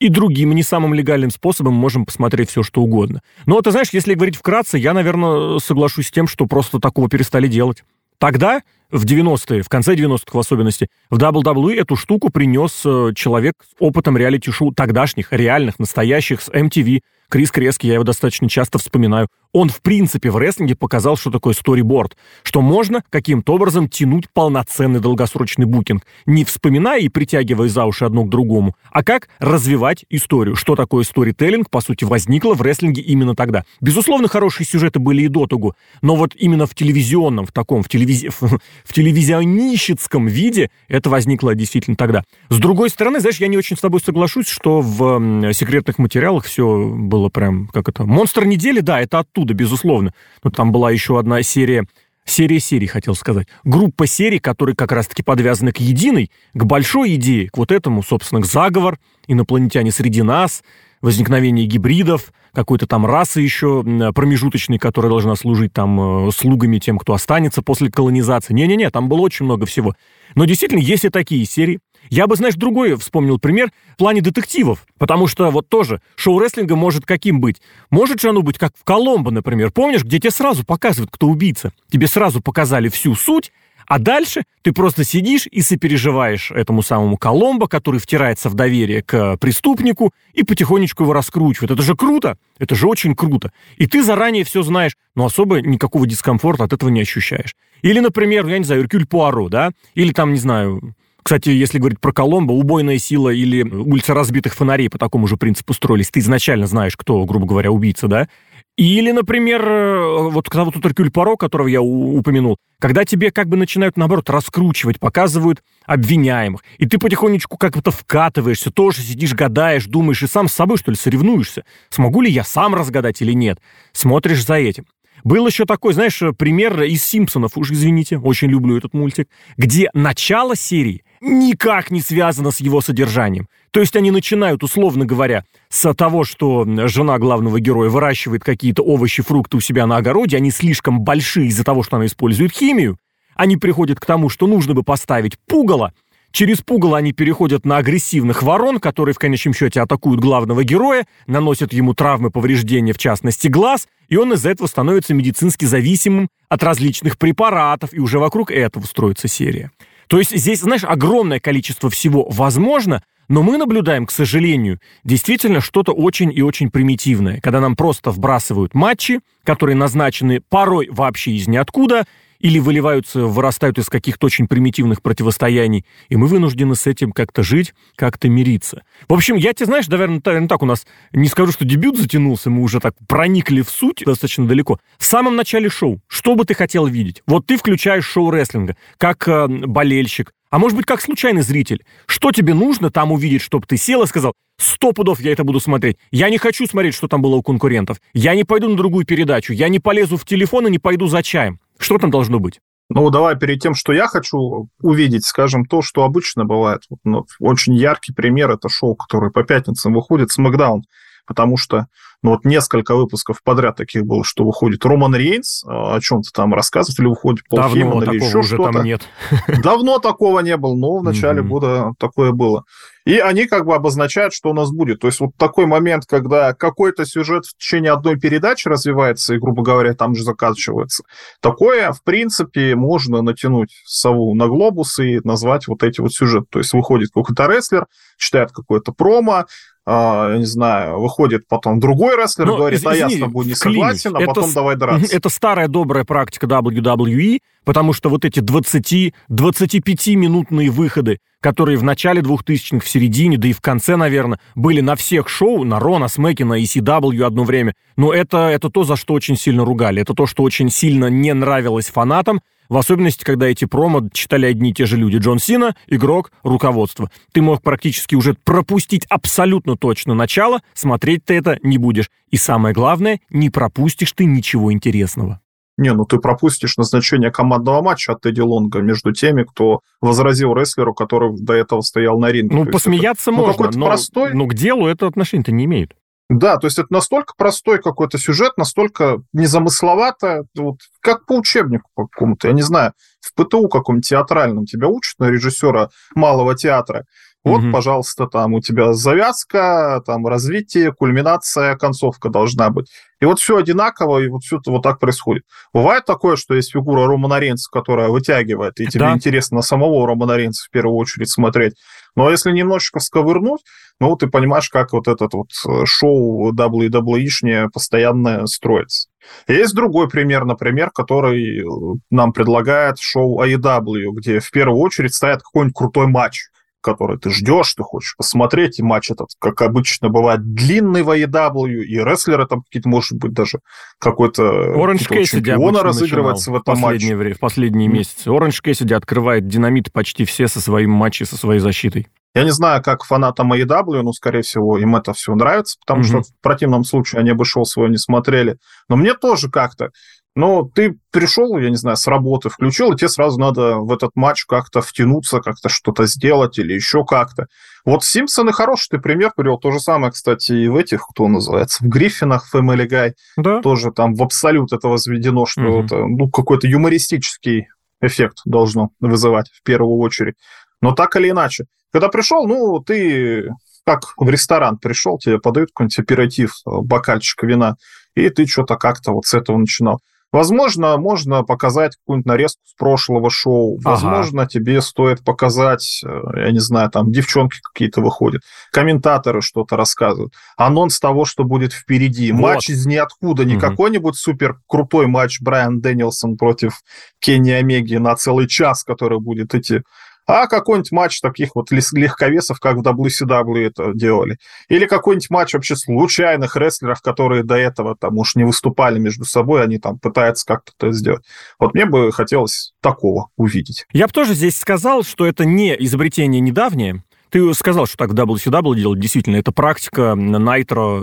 и 0.03 0.09
другим 0.09 0.53
не 0.53 0.65
самым 0.65 0.95
легальным 0.95 1.31
способом 1.31 1.75
можем 1.75 2.05
посмотреть 2.05 2.51
все, 2.51 2.63
что 2.63 2.83
угодно. 2.83 3.23
Но 3.47 3.61
ты 3.61 3.71
знаешь, 3.71 3.91
если 3.93 4.15
говорить 4.15 4.35
вкратце, 4.37 4.77
я, 4.77 4.95
наверное, 4.95 5.59
соглашусь 5.61 6.09
с 6.09 6.11
тем, 6.11 6.27
что 6.27 6.47
просто 6.47 6.81
такого 6.81 7.09
перестали 7.09 7.47
делать. 7.47 7.85
Тогда, 8.19 8.63
в 8.91 9.05
90-е, 9.05 9.63
в 9.63 9.69
конце 9.69 9.95
90-х 9.95 10.33
в 10.33 10.39
особенности, 10.39 10.89
в 11.11 11.19
WWE 11.19 11.75
эту 11.75 11.97
штуку 11.97 12.31
принес 12.31 12.83
э, 12.85 13.13
человек 13.15 13.55
с 13.63 13.75
опытом 13.79 14.17
реалити-шоу 14.17 14.73
тогдашних, 14.73 15.33
реальных, 15.33 15.79
настоящих, 15.79 16.41
с 16.41 16.49
MTV, 16.49 17.01
Крис 17.33 17.51
Крески, 17.51 17.87
я 17.87 17.95
его 17.95 18.05
достаточно 18.05 18.47
часто 18.47 18.77
вспоминаю. 18.77 19.27
Он, 19.53 19.69
в 19.69 19.83
принципе, 19.83 20.31
в 20.31 20.39
рестлинге 20.39 20.75
показал, 20.75 21.17
что 21.17 21.31
такое 21.31 21.53
сториборд, 21.55 22.17
что 22.43 22.63
можно 22.63 23.05
каким-то 23.11 23.55
образом 23.55 23.89
тянуть 23.89 24.31
полноценный 24.31 25.01
долгосрочный 25.01 25.67
букинг, 25.67 26.05
не 26.25 26.45
вспоминая 26.45 27.01
и 27.01 27.09
притягивая 27.09 27.69
за 27.69 27.85
уши 27.85 28.05
одно 28.05 28.25
к 28.25 28.31
другому, 28.31 28.75
а 28.91 29.05
как 29.05 29.29
развивать 29.39 30.07
историю. 30.09 30.57
Что 30.57 30.75
такое 30.75 31.05
сторителлинг, 31.05 31.69
по 31.69 31.81
сути, 31.81 32.05
возникло 32.05 32.55
в 32.55 32.63
рестлинге 32.63 33.03
именно 33.03 33.35
тогда. 33.35 33.65
Безусловно, 33.81 34.29
хорошие 34.29 34.67
сюжеты 34.67 35.01
были 35.01 35.23
и 35.23 35.29
до 35.29 35.47
того, 35.47 35.75
но 36.01 36.17
вот 36.17 36.35
именно 36.37 36.67
в 36.67 36.75
телевизионном, 36.75 37.45
в 37.47 37.53
таком, 37.53 37.83
в, 37.83 37.89
телевизи... 37.89 38.31
в 38.85 38.93
телевизионищицком 38.93 40.27
виде 40.27 40.71
это 40.89 41.11
возникло 41.11 41.55
действительно 41.55 41.97
тогда. 41.97 42.25
С 42.49 42.59
другой 42.59 42.89
стороны, 42.89 43.21
знаешь, 43.21 43.37
я 43.37 43.49
не 43.49 43.59
очень 43.59 43.77
с 43.77 43.81
тобой 43.81 44.01
соглашусь, 44.01 44.49
что 44.49 44.81
в 44.81 45.53
секретных 45.53 45.99
материалах 45.99 46.45
все 46.45 46.89
было 46.89 47.29
прям, 47.29 47.69
как 47.69 47.89
это, 47.89 48.05
монстр 48.05 48.47
недели, 48.47 48.81
да, 48.81 49.01
это 49.01 49.19
оттуда, 49.19 49.42
безусловно. 49.51 50.15
Но 50.43 50.51
там 50.51 50.73
была 50.73 50.91
еще 50.91 51.19
одна 51.19 51.43
серия, 51.43 51.87
серия 52.25 52.61
серий, 52.61 52.87
хотел 52.87 53.15
сказать. 53.15 53.49
Группа 53.65 54.07
серий, 54.07 54.39
которые 54.39 54.77
как 54.77 54.93
раз-таки 54.93 55.23
подвязаны 55.23 55.73
к 55.73 55.79
единой, 55.79 56.31
к 56.55 56.65
большой 56.65 57.17
идее, 57.17 57.49
к 57.49 57.59
вот 57.59 57.73
этому, 57.73 58.03
собственно, 58.03 58.41
к 58.41 58.47
заговор, 58.47 58.99
инопланетяне 59.27 59.93
среди 59.93 60.23
нас, 60.23 60.63
возникновение 61.03 61.67
гибридов, 61.67 62.33
какой-то 62.55 62.87
там 62.87 63.05
расы 63.05 63.41
еще 63.41 63.83
промежуточной, 64.15 64.79
которая 64.79 65.11
должна 65.11 65.35
служить 65.37 65.73
там 65.73 66.29
э, 66.29 66.31
слугами 66.33 66.79
тем, 66.79 66.99
кто 66.99 67.13
останется 67.13 67.61
после 67.61 67.91
колонизации. 67.91 68.55
Не-не-не, 68.55 68.89
там 68.91 69.09
было 69.09 69.21
очень 69.21 69.45
много 69.45 69.67
всего. 69.67 69.95
Но 70.35 70.45
действительно, 70.45 70.81
есть 70.81 71.05
и 71.05 71.09
такие 71.09 71.45
серии. 71.45 71.81
Я 72.09 72.27
бы, 72.27 72.37
знаешь, 72.37 72.55
другой 72.55 72.97
вспомнил 72.97 73.39
пример 73.39 73.71
в 73.95 73.97
плане 73.97 74.21
детективов, 74.21 74.85
потому 74.99 75.27
что 75.27 75.51
вот 75.51 75.69
тоже 75.69 76.01
шоу 76.17 76.39
рестлинга 76.39 76.77
может 76.77 77.05
каким 77.07 77.41
быть? 77.41 77.61
Может 77.91 78.21
же 78.21 78.31
оно 78.31 78.43
быть 78.43 78.59
как 78.59 78.73
в 78.77 78.85
Коломбо, 78.85 79.31
например. 79.31 79.71
Помнишь, 79.71 80.05
где 80.05 80.19
тебе 80.19 80.31
сразу 80.31 80.65
показывают, 80.65 81.11
кто 81.13 81.29
убийца? 81.29 81.73
Тебе 81.91 82.07
сразу 82.07 82.41
показали 82.41 82.89
всю 82.89 83.15
суть, 83.15 83.53
а 83.87 83.99
дальше 83.99 84.45
ты 84.63 84.73
просто 84.73 85.05
сидишь 85.05 85.47
и 85.51 85.61
сопереживаешь 85.61 86.51
этому 86.51 86.83
самому 86.83 87.17
Коломбо, 87.17 87.67
который 87.67 88.01
втирается 88.01 88.49
в 88.49 88.55
доверие 88.55 89.03
к 89.03 89.37
преступнику 89.39 90.13
и 90.33 90.43
потихонечку 90.43 91.05
его 91.05 91.13
раскручивает. 91.13 91.71
Это 91.71 91.83
же 91.83 91.95
круто! 91.95 92.37
Это 92.59 92.75
же 92.75 92.87
очень 92.87 93.15
круто. 93.15 93.53
И 93.77 93.87
ты 93.87 94.03
заранее 94.03 94.45
все 94.45 94.63
знаешь, 94.63 94.97
но 95.15 95.27
особо 95.27 95.61
никакого 95.61 96.07
дискомфорта 96.07 96.65
от 96.65 96.73
этого 96.73 96.91
не 96.91 97.01
ощущаешь. 97.01 97.55
Или, 97.83 98.01
например, 98.01 98.47
я 98.47 98.59
не 98.59 98.65
знаю, 98.65 98.83
Эркюль 98.83 99.07
Пуаро, 99.07 99.49
да? 99.49 99.73
Или 99.95 100.13
там, 100.13 100.33
не 100.33 100.39
знаю, 100.39 100.95
кстати, 101.23 101.51
если 101.51 101.79
говорить 101.79 102.01
про 102.01 102.13
Коломбо, 102.13 102.53
убойная 102.53 102.99
сила 102.99 103.31
или 103.31 103.63
улица 103.63 104.13
разбитых 104.13 104.55
фонарей 104.55 104.91
по 104.91 104.99
такому 104.99 105.29
же 105.29 105.37
принципу 105.37 105.73
строились. 105.73 106.11
Ты 106.11 106.21
изначально 106.21 106.67
знаешь, 106.67 106.97
кто, 106.97 107.25
грубо 107.25 107.47
говоря, 107.47 107.71
убийца, 107.71 108.09
да? 108.09 108.29
Или, 108.77 109.11
например, 109.11 109.63
э, 109.63 110.29
вот 110.31 110.49
когда 110.49 110.65
вот 110.65 110.75
Эркюль 110.85 111.11
Паро, 111.11 111.37
которого 111.37 111.69
я 111.69 111.83
упомянул, 111.83 112.57
когда 112.81 113.05
тебе 113.05 113.31
как 113.31 113.49
бы 113.49 113.59
начинают, 113.59 113.99
наоборот, 113.99 114.31
раскручивать, 114.31 114.99
показывают 114.99 115.63
обвиняемых, 115.85 116.63
и 116.79 116.87
ты 116.87 116.99
потихонечку 116.99 117.59
как-то 117.59 117.91
вкатываешься, 117.91 118.71
тоже 118.71 119.03
сидишь, 119.03 119.35
гадаешь, 119.35 119.87
думаешь, 119.87 120.23
и 120.23 120.27
сам 120.27 120.49
с 120.49 120.55
собой, 120.55 120.79
что 120.79 120.91
ли, 120.91 120.97
соревнуешься. 120.97 121.65
Смогу 121.91 122.23
ли 122.23 122.31
я 122.31 122.45
сам 122.45 122.75
разгадать 122.75 123.21
или 123.21 123.33
нет? 123.33 123.61
Смотришь 123.93 124.45
за 124.45 124.55
этим. 124.55 124.87
Был 125.23 125.47
еще 125.47 125.67
такой, 125.67 125.93
знаешь, 125.93 126.21
пример 126.37 126.83
из 126.83 127.05
«Симпсонов», 127.05 127.57
уж 127.57 127.71
извините, 127.71 128.19
очень 128.19 128.49
люблю 128.49 128.77
этот 128.77 128.93
мультик, 128.95 129.29
где 129.57 129.89
начало 129.95 130.57
серии 130.57 131.05
никак 131.21 131.91
не 131.91 132.01
связано 132.01 132.51
с 132.51 132.61
его 132.61 132.81
содержанием. 132.81 133.49
То 133.73 133.81
есть 133.81 133.97
они 133.97 134.11
начинают, 134.11 134.63
условно 134.63 135.07
говоря, 135.07 135.45
с 135.71 135.93
того, 135.95 136.25
что 136.25 136.67
жена 136.87 137.19
главного 137.19 137.59
героя 137.59 137.89
выращивает 137.89 138.45
какие-то 138.45 138.83
овощи, 138.83 139.23
фрукты 139.23 139.57
у 139.57 139.61
себя 139.61 139.87
на 139.87 139.97
огороде, 139.97 140.37
они 140.37 140.51
слишком 140.51 141.01
большие 141.01 141.49
из-за 141.49 141.65
того, 141.65 141.83
что 141.83 141.97
она 141.97 142.07
использует 142.07 142.53
химию. 142.53 142.99
Они 143.35 143.57
приходят 143.57 143.99
к 143.99 144.05
тому, 144.05 144.29
что 144.29 144.47
нужно 144.47 144.75
бы 144.75 144.83
поставить 144.83 145.39
пугало, 145.49 145.93
Через 146.33 146.63
пугало 146.63 146.97
они 146.97 147.13
переходят 147.13 147.67
на 147.67 147.77
агрессивных 147.77 148.43
ворон, 148.43 148.81
которые 148.81 149.15
в 149.15 149.19
конечном 149.19 149.53
счете 149.53 149.83
атакуют 149.83 150.19
главного 150.21 150.65
героя, 150.65 151.07
наносят 151.27 151.75
ему 151.75 151.93
травмы, 151.93 152.31
повреждения, 152.31 152.95
в 152.95 152.99
частности 152.99 153.49
глаз, 153.49 153.87
и 154.09 154.17
он 154.17 154.33
из-за 154.33 154.49
этого 154.49 154.67
становится 154.67 155.13
медицински 155.13 155.67
зависимым 155.67 156.29
от 156.49 156.63
различных 156.63 157.19
препаратов, 157.19 157.93
и 157.93 158.01
уже 158.01 158.19
вокруг 158.19 158.51
этого 158.51 158.85
строится 158.87 159.29
серия. 159.29 159.71
То 160.07 160.19
есть 160.19 160.35
здесь, 160.35 160.61
знаешь, 160.61 160.85
огромное 160.85 161.39
количество 161.39 161.91
всего 161.91 162.27
возможно, 162.31 163.03
но 163.29 163.43
мы 163.43 163.57
наблюдаем, 163.59 164.07
к 164.07 164.11
сожалению, 164.11 164.81
действительно 165.05 165.61
что-то 165.61 165.93
очень 165.93 166.33
и 166.33 166.43
очень 166.43 166.71
примитивное, 166.71 167.41
когда 167.41 167.61
нам 167.61 167.77
просто 167.77 168.11
вбрасывают 168.11 168.75
матчи, 168.75 169.21
которые 169.45 169.77
назначены 169.77 170.41
порой 170.41 170.89
вообще 170.91 171.33
из 171.33 171.49
ниоткуда, 171.49 172.05
или 172.43 172.59
выливаются, 172.59 173.21
вырастают 173.21 173.79
из 173.79 173.89
каких-то 173.89 174.27
очень 174.27 174.47
примитивных 174.47 175.01
противостояний, 175.01 175.87
и 176.09 176.17
мы 176.17 176.27
вынуждены 176.27 176.75
с 176.75 176.87
этим 176.87 177.13
как-то 177.13 177.43
жить, 177.43 177.73
как-то 177.97 178.29
мириться. 178.29 178.83
В 179.09 179.15
общем, 179.15 179.37
я 179.37 179.55
тебе, 179.55 179.67
знаешь, 179.67 179.89
наверное, 179.89 180.21
так 180.21 180.63
у 180.63 180.67
нас, 180.67 180.87
не 181.13 181.29
скажу, 181.29 181.53
что 181.53 181.65
дебют 181.65 181.97
затянулся, 181.97 182.51
мы 182.51 182.63
уже 182.63 182.81
так 182.81 182.95
проникли 183.09 183.63
в 183.63 183.71
суть 183.71 184.03
достаточно 184.05 184.47
далеко. 184.47 184.79
В 184.99 185.05
самом 185.05 185.37
начале 185.37 185.71
шоу, 185.71 186.01
что 186.09 186.35
бы 186.35 186.45
ты 186.45 186.55
хотел 186.55 186.87
видеть? 186.87 187.23
Вот 187.27 187.47
ты 187.47 187.57
включаешь 187.57 188.05
шоу 188.05 188.31
рестлинга, 188.31 188.77
как 188.99 189.27
э, 189.29 189.47
болельщик, 189.47 190.33
а 190.53 190.59
может 190.59 190.77
быть, 190.77 190.85
как 190.85 191.01
случайный 191.01 191.41
зритель. 191.41 191.83
Что 192.05 192.31
тебе 192.31 192.53
нужно 192.53 192.91
там 192.91 193.11
увидеть, 193.11 193.41
чтобы 193.41 193.67
ты 193.67 193.79
сел 193.79 194.03
и 194.03 194.07
сказал, 194.07 194.35
сто 194.59 194.93
пудов 194.93 195.19
я 195.19 195.33
это 195.33 195.45
буду 195.45 195.61
смотреть. 195.61 195.97
Я 196.11 196.29
не 196.29 196.37
хочу 196.37 196.67
смотреть, 196.67 196.95
что 196.95 197.09
там 197.09 197.23
было 197.23 197.37
у 197.37 197.43
конкурентов. 197.43 198.03
Я 198.13 198.35
не 198.35 198.45
пойду 198.45 198.69
на 198.69 198.77
другую 198.77 199.07
передачу. 199.07 199.55
Я 199.55 199.71
не 199.71 199.79
полезу 199.79 200.19
в 200.19 200.27
телефон 200.27 200.67
и 200.67 200.71
не 200.71 200.79
пойду 200.79 201.07
за 201.07 201.23
чаем. 201.23 201.59
Что 201.83 201.99
там 201.99 202.11
должно 202.11 202.39
быть? 202.39 202.61
Ну, 202.89 203.11
давай 203.11 203.37
перед 203.37 203.61
тем, 203.61 203.75
что 203.75 203.93
я 203.93 204.07
хочу 204.07 204.69
увидеть, 204.81 205.25
скажем, 205.25 205.65
то, 205.65 205.83
что 205.83 206.05
обычно 206.05 206.45
бывает. 206.45 206.83
Ну, 207.05 207.27
очень 207.41 207.75
яркий 207.75 208.13
пример– 208.13 208.51
это 208.53 208.69
шоу, 208.69 208.95
которое 208.95 209.31
по 209.31 209.45
пятницам 209.45 209.95
выходит, 209.95 210.31
«Смакдаун», 210.31 210.85
потому 211.27 211.57
что 211.57 211.87
ну, 212.23 212.31
вот 212.31 212.45
несколько 212.45 212.95
выпусков 212.95 213.43
подряд 213.43 213.77
таких 213.77 214.05
было, 214.05 214.23
что 214.23 214.45
выходит 214.45 214.85
Роман 214.85 215.15
Рейнс, 215.15 215.65
о 215.67 215.99
чем-то 216.01 216.31
там 216.33 216.55
рассказывает, 216.55 216.99
или 217.01 217.07
выходит 217.07 217.45
Пол 217.49 217.59
Давно 217.59 217.75
Хейман, 217.75 218.03
или 218.05 218.25
еще 218.25 218.43
что-то. 218.43 218.73
там 218.73 218.85
нет. 218.85 219.03
Давно 219.63 219.99
такого 219.99 220.39
не 220.41 220.57
было, 220.57 220.75
но 220.77 220.99
в 220.99 221.03
начале 221.03 221.43
года 221.43 221.93
такое 221.99 222.31
было. 222.31 222.65
И 223.05 223.19
они 223.19 223.47
как 223.47 223.67
бы 223.67 223.75
обозначают, 223.75 224.33
что 224.33 224.51
у 224.51 224.55
нас 224.55 224.71
будет. 224.71 225.01
То 225.01 225.09
есть 225.09 225.19
вот 225.19 225.31
такой 225.37 225.67
момент, 225.67 226.05
когда 226.07 226.55
какой-то 226.55 227.05
сюжет 227.05 227.45
в 227.45 227.57
течение 227.57 227.91
одной 227.91 228.17
передачи 228.17 228.69
развивается 228.69 229.35
и, 229.35 229.39
грубо 229.39 229.65
говоря, 229.65 229.93
там 229.95 230.15
же 230.15 230.23
заканчивается. 230.23 231.03
Такое, 231.41 231.91
в 231.91 232.05
принципе, 232.05 232.77
можно 232.77 233.23
натянуть 233.23 233.83
сову 233.85 234.33
на 234.35 234.47
глобус 234.47 235.01
и 235.01 235.21
назвать 235.25 235.67
вот 235.67 235.83
эти 235.83 236.01
вот 236.01 236.13
сюжеты. 236.13 236.47
То 236.51 236.59
есть 236.61 236.73
выходит 236.73 237.11
какой-то 237.13 237.47
рестлер, 237.47 237.87
читает 238.19 238.53
какое-то 238.53 238.93
промо, 238.93 239.33
а, 239.33 239.47
я 239.87 240.37
не 240.39 240.45
знаю, 240.45 241.01
выходит 241.01 241.49
потом 241.49 241.81
другой 241.81 242.17
рестлер 242.17 242.47
Но, 242.47 242.57
говорит, 242.57 242.87
а 242.87 242.95
я 242.95 243.11
с 243.11 243.19
тобой 243.19 243.47
не 243.47 243.55
согласен, 243.55 244.15
а 244.17 244.21
это, 244.21 244.29
потом 244.29 244.53
давай 244.53 244.77
драться. 244.77 245.17
Это 245.17 245.29
старая 245.29 245.67
добрая 245.67 246.05
практика 246.05 246.47
WWE, 246.47 247.41
потому 247.65 247.93
что 247.93 248.09
вот 248.09 248.25
эти 248.25 248.39
20-25-минутные 248.39 250.71
выходы, 250.71 251.19
которые 251.41 251.79
в 251.79 251.83
начале 251.83 252.23
2000-х, 252.23 252.85
в 252.85 252.89
середине, 252.89 253.39
да 253.39 253.49
и 253.49 253.53
в 253.53 253.61
конце, 253.61 253.97
наверное, 253.97 254.39
были 254.55 254.81
на 254.81 254.95
всех 254.95 255.29
шоу, 255.29 255.65
на 255.65 255.81
Рона, 255.81 256.07
Смеки, 256.07 256.45
на 256.45 256.63
ECW 256.63 257.25
одно 257.25 257.43
время, 257.43 257.75
но 257.97 258.13
это, 258.13 258.47
это 258.49 258.71
то, 258.71 258.85
за 258.85 258.95
что 258.95 259.15
очень 259.15 259.37
сильно 259.37 259.65
ругали, 259.65 260.03
это 260.03 260.15
то, 260.15 260.27
что 260.27 260.45
очень 260.45 260.71
сильно 260.71 261.07
не 261.07 261.35
нравилось 261.35 261.89
фанатам, 261.89 262.41
в 262.73 262.77
особенности, 262.79 263.23
когда 263.23 263.49
эти 263.49 263.67
промо 263.67 264.09
читали 264.15 264.47
одни 264.47 264.71
и 264.71 264.73
те 264.73 264.87
же 264.87 264.97
люди. 264.97 265.19
Джон 265.19 265.39
Сина, 265.39 265.77
игрок, 265.89 266.33
руководство. 266.43 267.11
Ты 267.33 267.43
мог 267.43 267.61
практически 267.61 268.15
уже 268.15 268.33
пропустить 268.33 269.05
абсолютно 269.11 269.77
точно 269.77 270.15
начало, 270.15 270.63
смотреть 270.73 271.27
ты 271.27 271.35
это 271.35 271.59
не 271.63 271.77
будешь. 271.77 272.09
И 272.31 272.39
самое 272.39 272.75
главное, 272.75 273.21
не 273.29 273.51
пропустишь 273.51 274.13
ты 274.13 274.25
ничего 274.25 274.73
интересного. 274.73 275.43
Не, 275.77 275.93
ну 275.93 276.07
ты 276.07 276.17
пропустишь 276.17 276.79
назначение 276.79 277.31
командного 277.31 277.83
матча 277.83 278.13
от 278.13 278.23
Тедди 278.23 278.41
Лонга 278.41 278.81
между 278.81 279.13
теми, 279.13 279.43
кто 279.43 279.81
возразил 280.01 280.55
рестлеру, 280.55 280.95
который 280.95 281.31
до 281.39 281.53
этого 281.53 281.83
стоял 281.83 282.19
на 282.19 282.31
ринге. 282.31 282.57
Ну, 282.57 282.65
посмеяться 282.65 283.33
это, 283.33 283.39
можно, 283.39 283.71
ну, 283.71 283.79
но, 283.81 283.87
простой... 283.87 284.33
но 284.33 284.47
к 284.47 284.55
делу 284.55 284.87
это 284.87 285.07
отношения-то 285.07 285.53
не 285.53 285.67
имеет. 285.67 285.95
Да, 286.39 286.57
то 286.57 286.67
есть 286.67 286.79
это 286.79 286.89
настолько 286.91 287.35
простой 287.37 287.79
какой-то 287.79 288.17
сюжет, 288.17 288.57
настолько 288.57 289.19
незамысловато, 289.35 290.45
вот, 290.55 290.77
как 291.01 291.27
по 291.27 291.35
учебнику 291.35 291.91
какому-то, 291.95 292.49
я 292.49 292.55
не 292.55 292.63
знаю, 292.63 292.93
в 293.21 293.35
ПТУ 293.35 293.69
каком-то 293.69 294.01
театральном 294.01 294.65
тебя 294.65 294.89
учат 294.89 295.19
на 295.19 295.29
режиссера 295.29 295.91
малого 296.15 296.57
театра, 296.57 297.05
вот, 297.45 297.63
угу. 297.65 297.73
пожалуйста, 297.73 298.27
там 298.29 298.55
у 298.55 298.61
тебя 298.61 298.93
завязка, 298.93 300.01
там 300.07 300.27
развитие, 300.27 300.93
кульминация, 300.93 301.77
концовка 301.77 302.29
должна 302.29 302.71
быть. 302.71 302.87
И 303.21 303.25
вот 303.25 303.41
все 303.41 303.57
одинаково, 303.57 304.21
и 304.21 304.29
вот 304.29 304.43
все 304.43 304.61
вот 304.65 304.83
так 304.83 305.01
происходит. 305.01 305.43
Бывает 305.75 306.05
такое, 306.05 306.37
что 306.37 306.55
есть 306.55 306.73
фигура 306.73 307.07
Романа 307.07 307.41
Рейнса, 307.41 307.69
которая 307.71 308.09
вытягивает, 308.09 308.81
и 308.81 308.87
тебе 308.87 309.01
да. 309.01 309.15
интересно 309.15 309.57
на 309.57 309.63
самого 309.63 310.07
Романа 310.07 310.37
Рейнса 310.37 310.67
в 310.67 310.71
первую 310.71 310.97
очередь 310.97 311.31
смотреть. 311.31 311.75
Но 312.15 312.31
если 312.31 312.53
немножечко 312.53 313.01
сковырнуть, 313.01 313.63
ну, 314.01 314.17
ты 314.17 314.27
понимаешь, 314.27 314.69
как 314.69 314.93
вот 314.93 315.09
этот 315.09 315.33
вот 315.33 315.49
э, 315.67 315.85
шоу 315.87 316.53
WWE-шнее 316.53 317.69
постоянно 317.73 318.47
строится. 318.47 319.09
Есть 319.47 319.75
другой 319.75 320.09
пример, 320.09 320.45
например, 320.45 320.91
который 320.91 321.61
э, 321.61 321.65
нам 322.11 322.33
предлагает 322.33 322.99
шоу 322.99 323.43
AEW, 323.43 324.13
где 324.17 324.41
в 324.41 324.51
первую 324.51 324.81
очередь 324.81 325.15
стоит 325.15 325.43
какой-нибудь 325.43 325.77
крутой 325.77 326.07
матч 326.09 326.49
который 326.83 327.19
ты 327.19 327.31
ждешь, 327.31 327.73
ты 327.75 327.83
хочешь 327.83 328.15
посмотреть, 328.17 328.79
и 328.79 328.83
матч 328.83 329.11
этот, 329.11 329.31
как 329.39 329.63
обычно 329.63 330.09
бывает, 330.09 330.55
длинный 330.55 331.03
в 331.03 331.11
AEW, 331.11 331.83
и 331.83 331.99
рестлеры 331.99 332.47
там 332.47 332.63
какие-то, 332.63 332.89
может 332.89 333.19
быть, 333.19 333.33
даже 333.33 333.61
какой-то 333.99 334.43
Orange 334.75 335.25
чемпиона 335.25 335.83
разыгрывается 335.83 336.51
в 336.51 336.57
этом 336.57 336.75
в 336.75 336.81
матче. 336.81 337.35
В 337.35 337.39
последние 337.39 337.89
месяцы. 337.89 338.29
Orange 338.29 338.61
Cassidy 338.63 338.95
открывает 338.95 339.47
динамит 339.47 339.93
почти 339.93 340.25
все 340.25 340.49
со 340.49 340.61
своим 340.61 340.91
матчем, 340.91 341.27
со 341.27 341.37
своей 341.37 341.61
защитой. 341.61 342.09
Я 342.35 342.45
не 342.45 342.53
знаю, 342.53 342.83
как 342.83 343.05
фанатам 343.05 343.53
AEW, 343.53 344.01
но, 344.03 344.13
скорее 344.13 344.41
всего, 344.41 344.79
им 344.79 344.97
это 344.97 345.13
все 345.13 345.35
нравится, 345.35 345.77
потому 345.81 346.03
mm-hmm. 346.03 346.07
что 346.07 346.23
в 346.23 346.41
противном 346.41 346.85
случае 346.85 347.21
они 347.21 347.33
бы 347.33 347.45
шоу 347.45 347.67
свое 347.67 347.91
не 347.91 347.99
смотрели. 347.99 348.57
Но 348.89 348.97
мне 348.97 349.13
тоже 349.13 349.51
как-то 349.51 349.91
но 350.35 350.63
ты 350.63 350.99
пришел, 351.11 351.59
я 351.59 351.69
не 351.69 351.77
знаю, 351.77 351.97
с 351.97 352.07
работы 352.07 352.49
включил, 352.49 352.93
и 352.93 352.97
тебе 352.97 353.09
сразу 353.09 353.39
надо 353.39 353.77
в 353.77 353.93
этот 353.93 354.13
матч 354.15 354.47
как-то 354.47 354.81
втянуться, 354.81 355.41
как-то 355.41 355.69
что-то 355.69 356.07
сделать 356.07 356.59
или 356.59 356.73
еще 356.73 357.05
как-то. 357.05 357.47
Вот 357.85 358.05
Симпсоны 358.05 358.53
хороший 358.53 358.89
ты 358.91 358.99
пример 358.99 359.33
привел. 359.37 359.59
То 359.59 359.71
же 359.73 359.81
самое, 359.81 360.13
кстати, 360.13 360.53
и 360.53 360.69
в 360.69 360.77
этих, 360.77 361.07
кто 361.07 361.29
называется, 361.29 361.85
в 361.85 361.89
Гриффинах, 361.89 362.49
Family 362.55 362.89
Guy. 362.89 363.13
Да. 363.37 363.61
Тоже 363.61 363.91
там 363.91 364.15
в 364.15 364.23
абсолют 364.23 364.73
это 364.73 364.89
возведено, 364.89 365.45
что 365.45 365.63
угу. 365.63 365.85
это 365.85 365.97
ну, 366.07 366.31
какой-то 366.31 366.67
юмористический 366.67 367.67
эффект 368.01 368.39
должно 368.47 368.91
вызывать 369.01 369.51
в 369.51 369.63
первую 369.63 369.99
очередь. 369.99 370.37
Но 370.81 370.93
так 370.93 371.15
или 371.17 371.31
иначе. 371.31 371.65
Когда 371.93 372.09
пришел, 372.09 372.47
ну, 372.47 372.81
ты 372.81 373.51
как 373.85 374.15
в 374.17 374.29
ресторан 374.29 374.79
пришел, 374.79 375.19
тебе 375.19 375.39
подают 375.39 375.71
какой-нибудь 375.71 375.99
оператив, 375.99 376.55
бокальчик 376.65 377.43
вина, 377.43 377.77
и 378.15 378.29
ты 378.31 378.47
что-то 378.47 378.77
как-то 378.77 379.13
вот 379.13 379.27
с 379.27 379.35
этого 379.35 379.57
начинал. 379.59 380.01
Возможно, 380.33 380.97
можно 380.97 381.43
показать 381.43 381.97
какую-нибудь 381.97 382.27
нарезку 382.27 382.63
с 382.65 382.75
прошлого 382.75 383.29
шоу. 383.29 383.79
Возможно, 383.81 384.43
ага. 384.43 384.51
тебе 384.51 384.81
стоит 384.81 385.23
показать, 385.23 386.01
э, 386.05 386.21
я 386.37 386.51
не 386.53 386.59
знаю, 386.59 386.91
там 386.91 387.13
девчонки 387.13 387.59
какие-то 387.63 388.01
выходят, 388.01 388.41
комментаторы 388.73 389.43
что-то 389.43 389.77
рассказывают. 389.77 390.33
Анонс 390.57 390.99
того, 390.99 391.27
что 391.27 391.45
будет 391.45 391.75
впереди. 391.75 392.33
Вот. 392.33 392.41
Матч 392.41 392.71
из 392.71 392.87
ниоткуда. 392.87 393.45
Не 393.45 393.57
угу. 393.57 393.61
какой-нибудь 393.61 394.17
супер 394.17 394.59
крутой 394.67 395.07
матч 395.07 395.41
Брайан 395.43 395.83
Дэнилсон 395.83 396.39
против 396.39 396.81
Кенни 397.21 397.51
Омеги 397.51 397.97
на 397.97 398.17
целый 398.17 398.49
час, 398.49 398.85
который 398.85 399.21
будет 399.21 399.55
идти 399.55 399.83
а 400.27 400.47
какой-нибудь 400.47 400.93
матч 400.93 401.21
таких 401.21 401.55
вот 401.55 401.71
легковесов, 401.71 402.61
как 402.61 402.77
в 402.77 402.83
WCW 402.83 403.67
это 403.67 403.93
делали. 403.95 404.39
Или 404.69 404.87
какой-нибудь 404.87 405.31
матч 405.31 405.55
вообще 405.55 405.77
случайных 405.77 406.57
рестлеров, 406.57 407.01
которые 407.03 407.43
до 407.43 407.57
этого 407.57 407.97
там 407.97 408.19
уж 408.19 408.35
не 408.35 408.45
выступали 408.45 408.99
между 408.99 409.25
собой, 409.25 409.63
они 409.63 409.79
там 409.79 409.99
пытаются 409.99 410.47
как-то 410.47 410.73
это 410.79 410.93
сделать. 410.93 411.25
Вот 411.59 411.75
мне 411.75 411.87
бы 411.87 412.13
хотелось 412.13 412.73
такого 412.81 413.29
увидеть. 413.37 413.87
Я 413.93 414.07
бы 414.07 414.13
тоже 414.13 414.35
здесь 414.35 414.57
сказал, 414.59 415.03
что 415.03 415.27
это 415.27 415.45
не 415.45 415.75
изобретение 415.79 416.41
недавнее, 416.41 417.03
ты 417.33 417.55
сказал, 417.55 417.87
что 417.87 417.97
так 417.97 418.11
WCW 418.11 418.77
делать. 418.77 419.01
Действительно, 419.01 419.37
это 419.37 419.53
практика 419.53 420.15
Найтро 420.15 421.03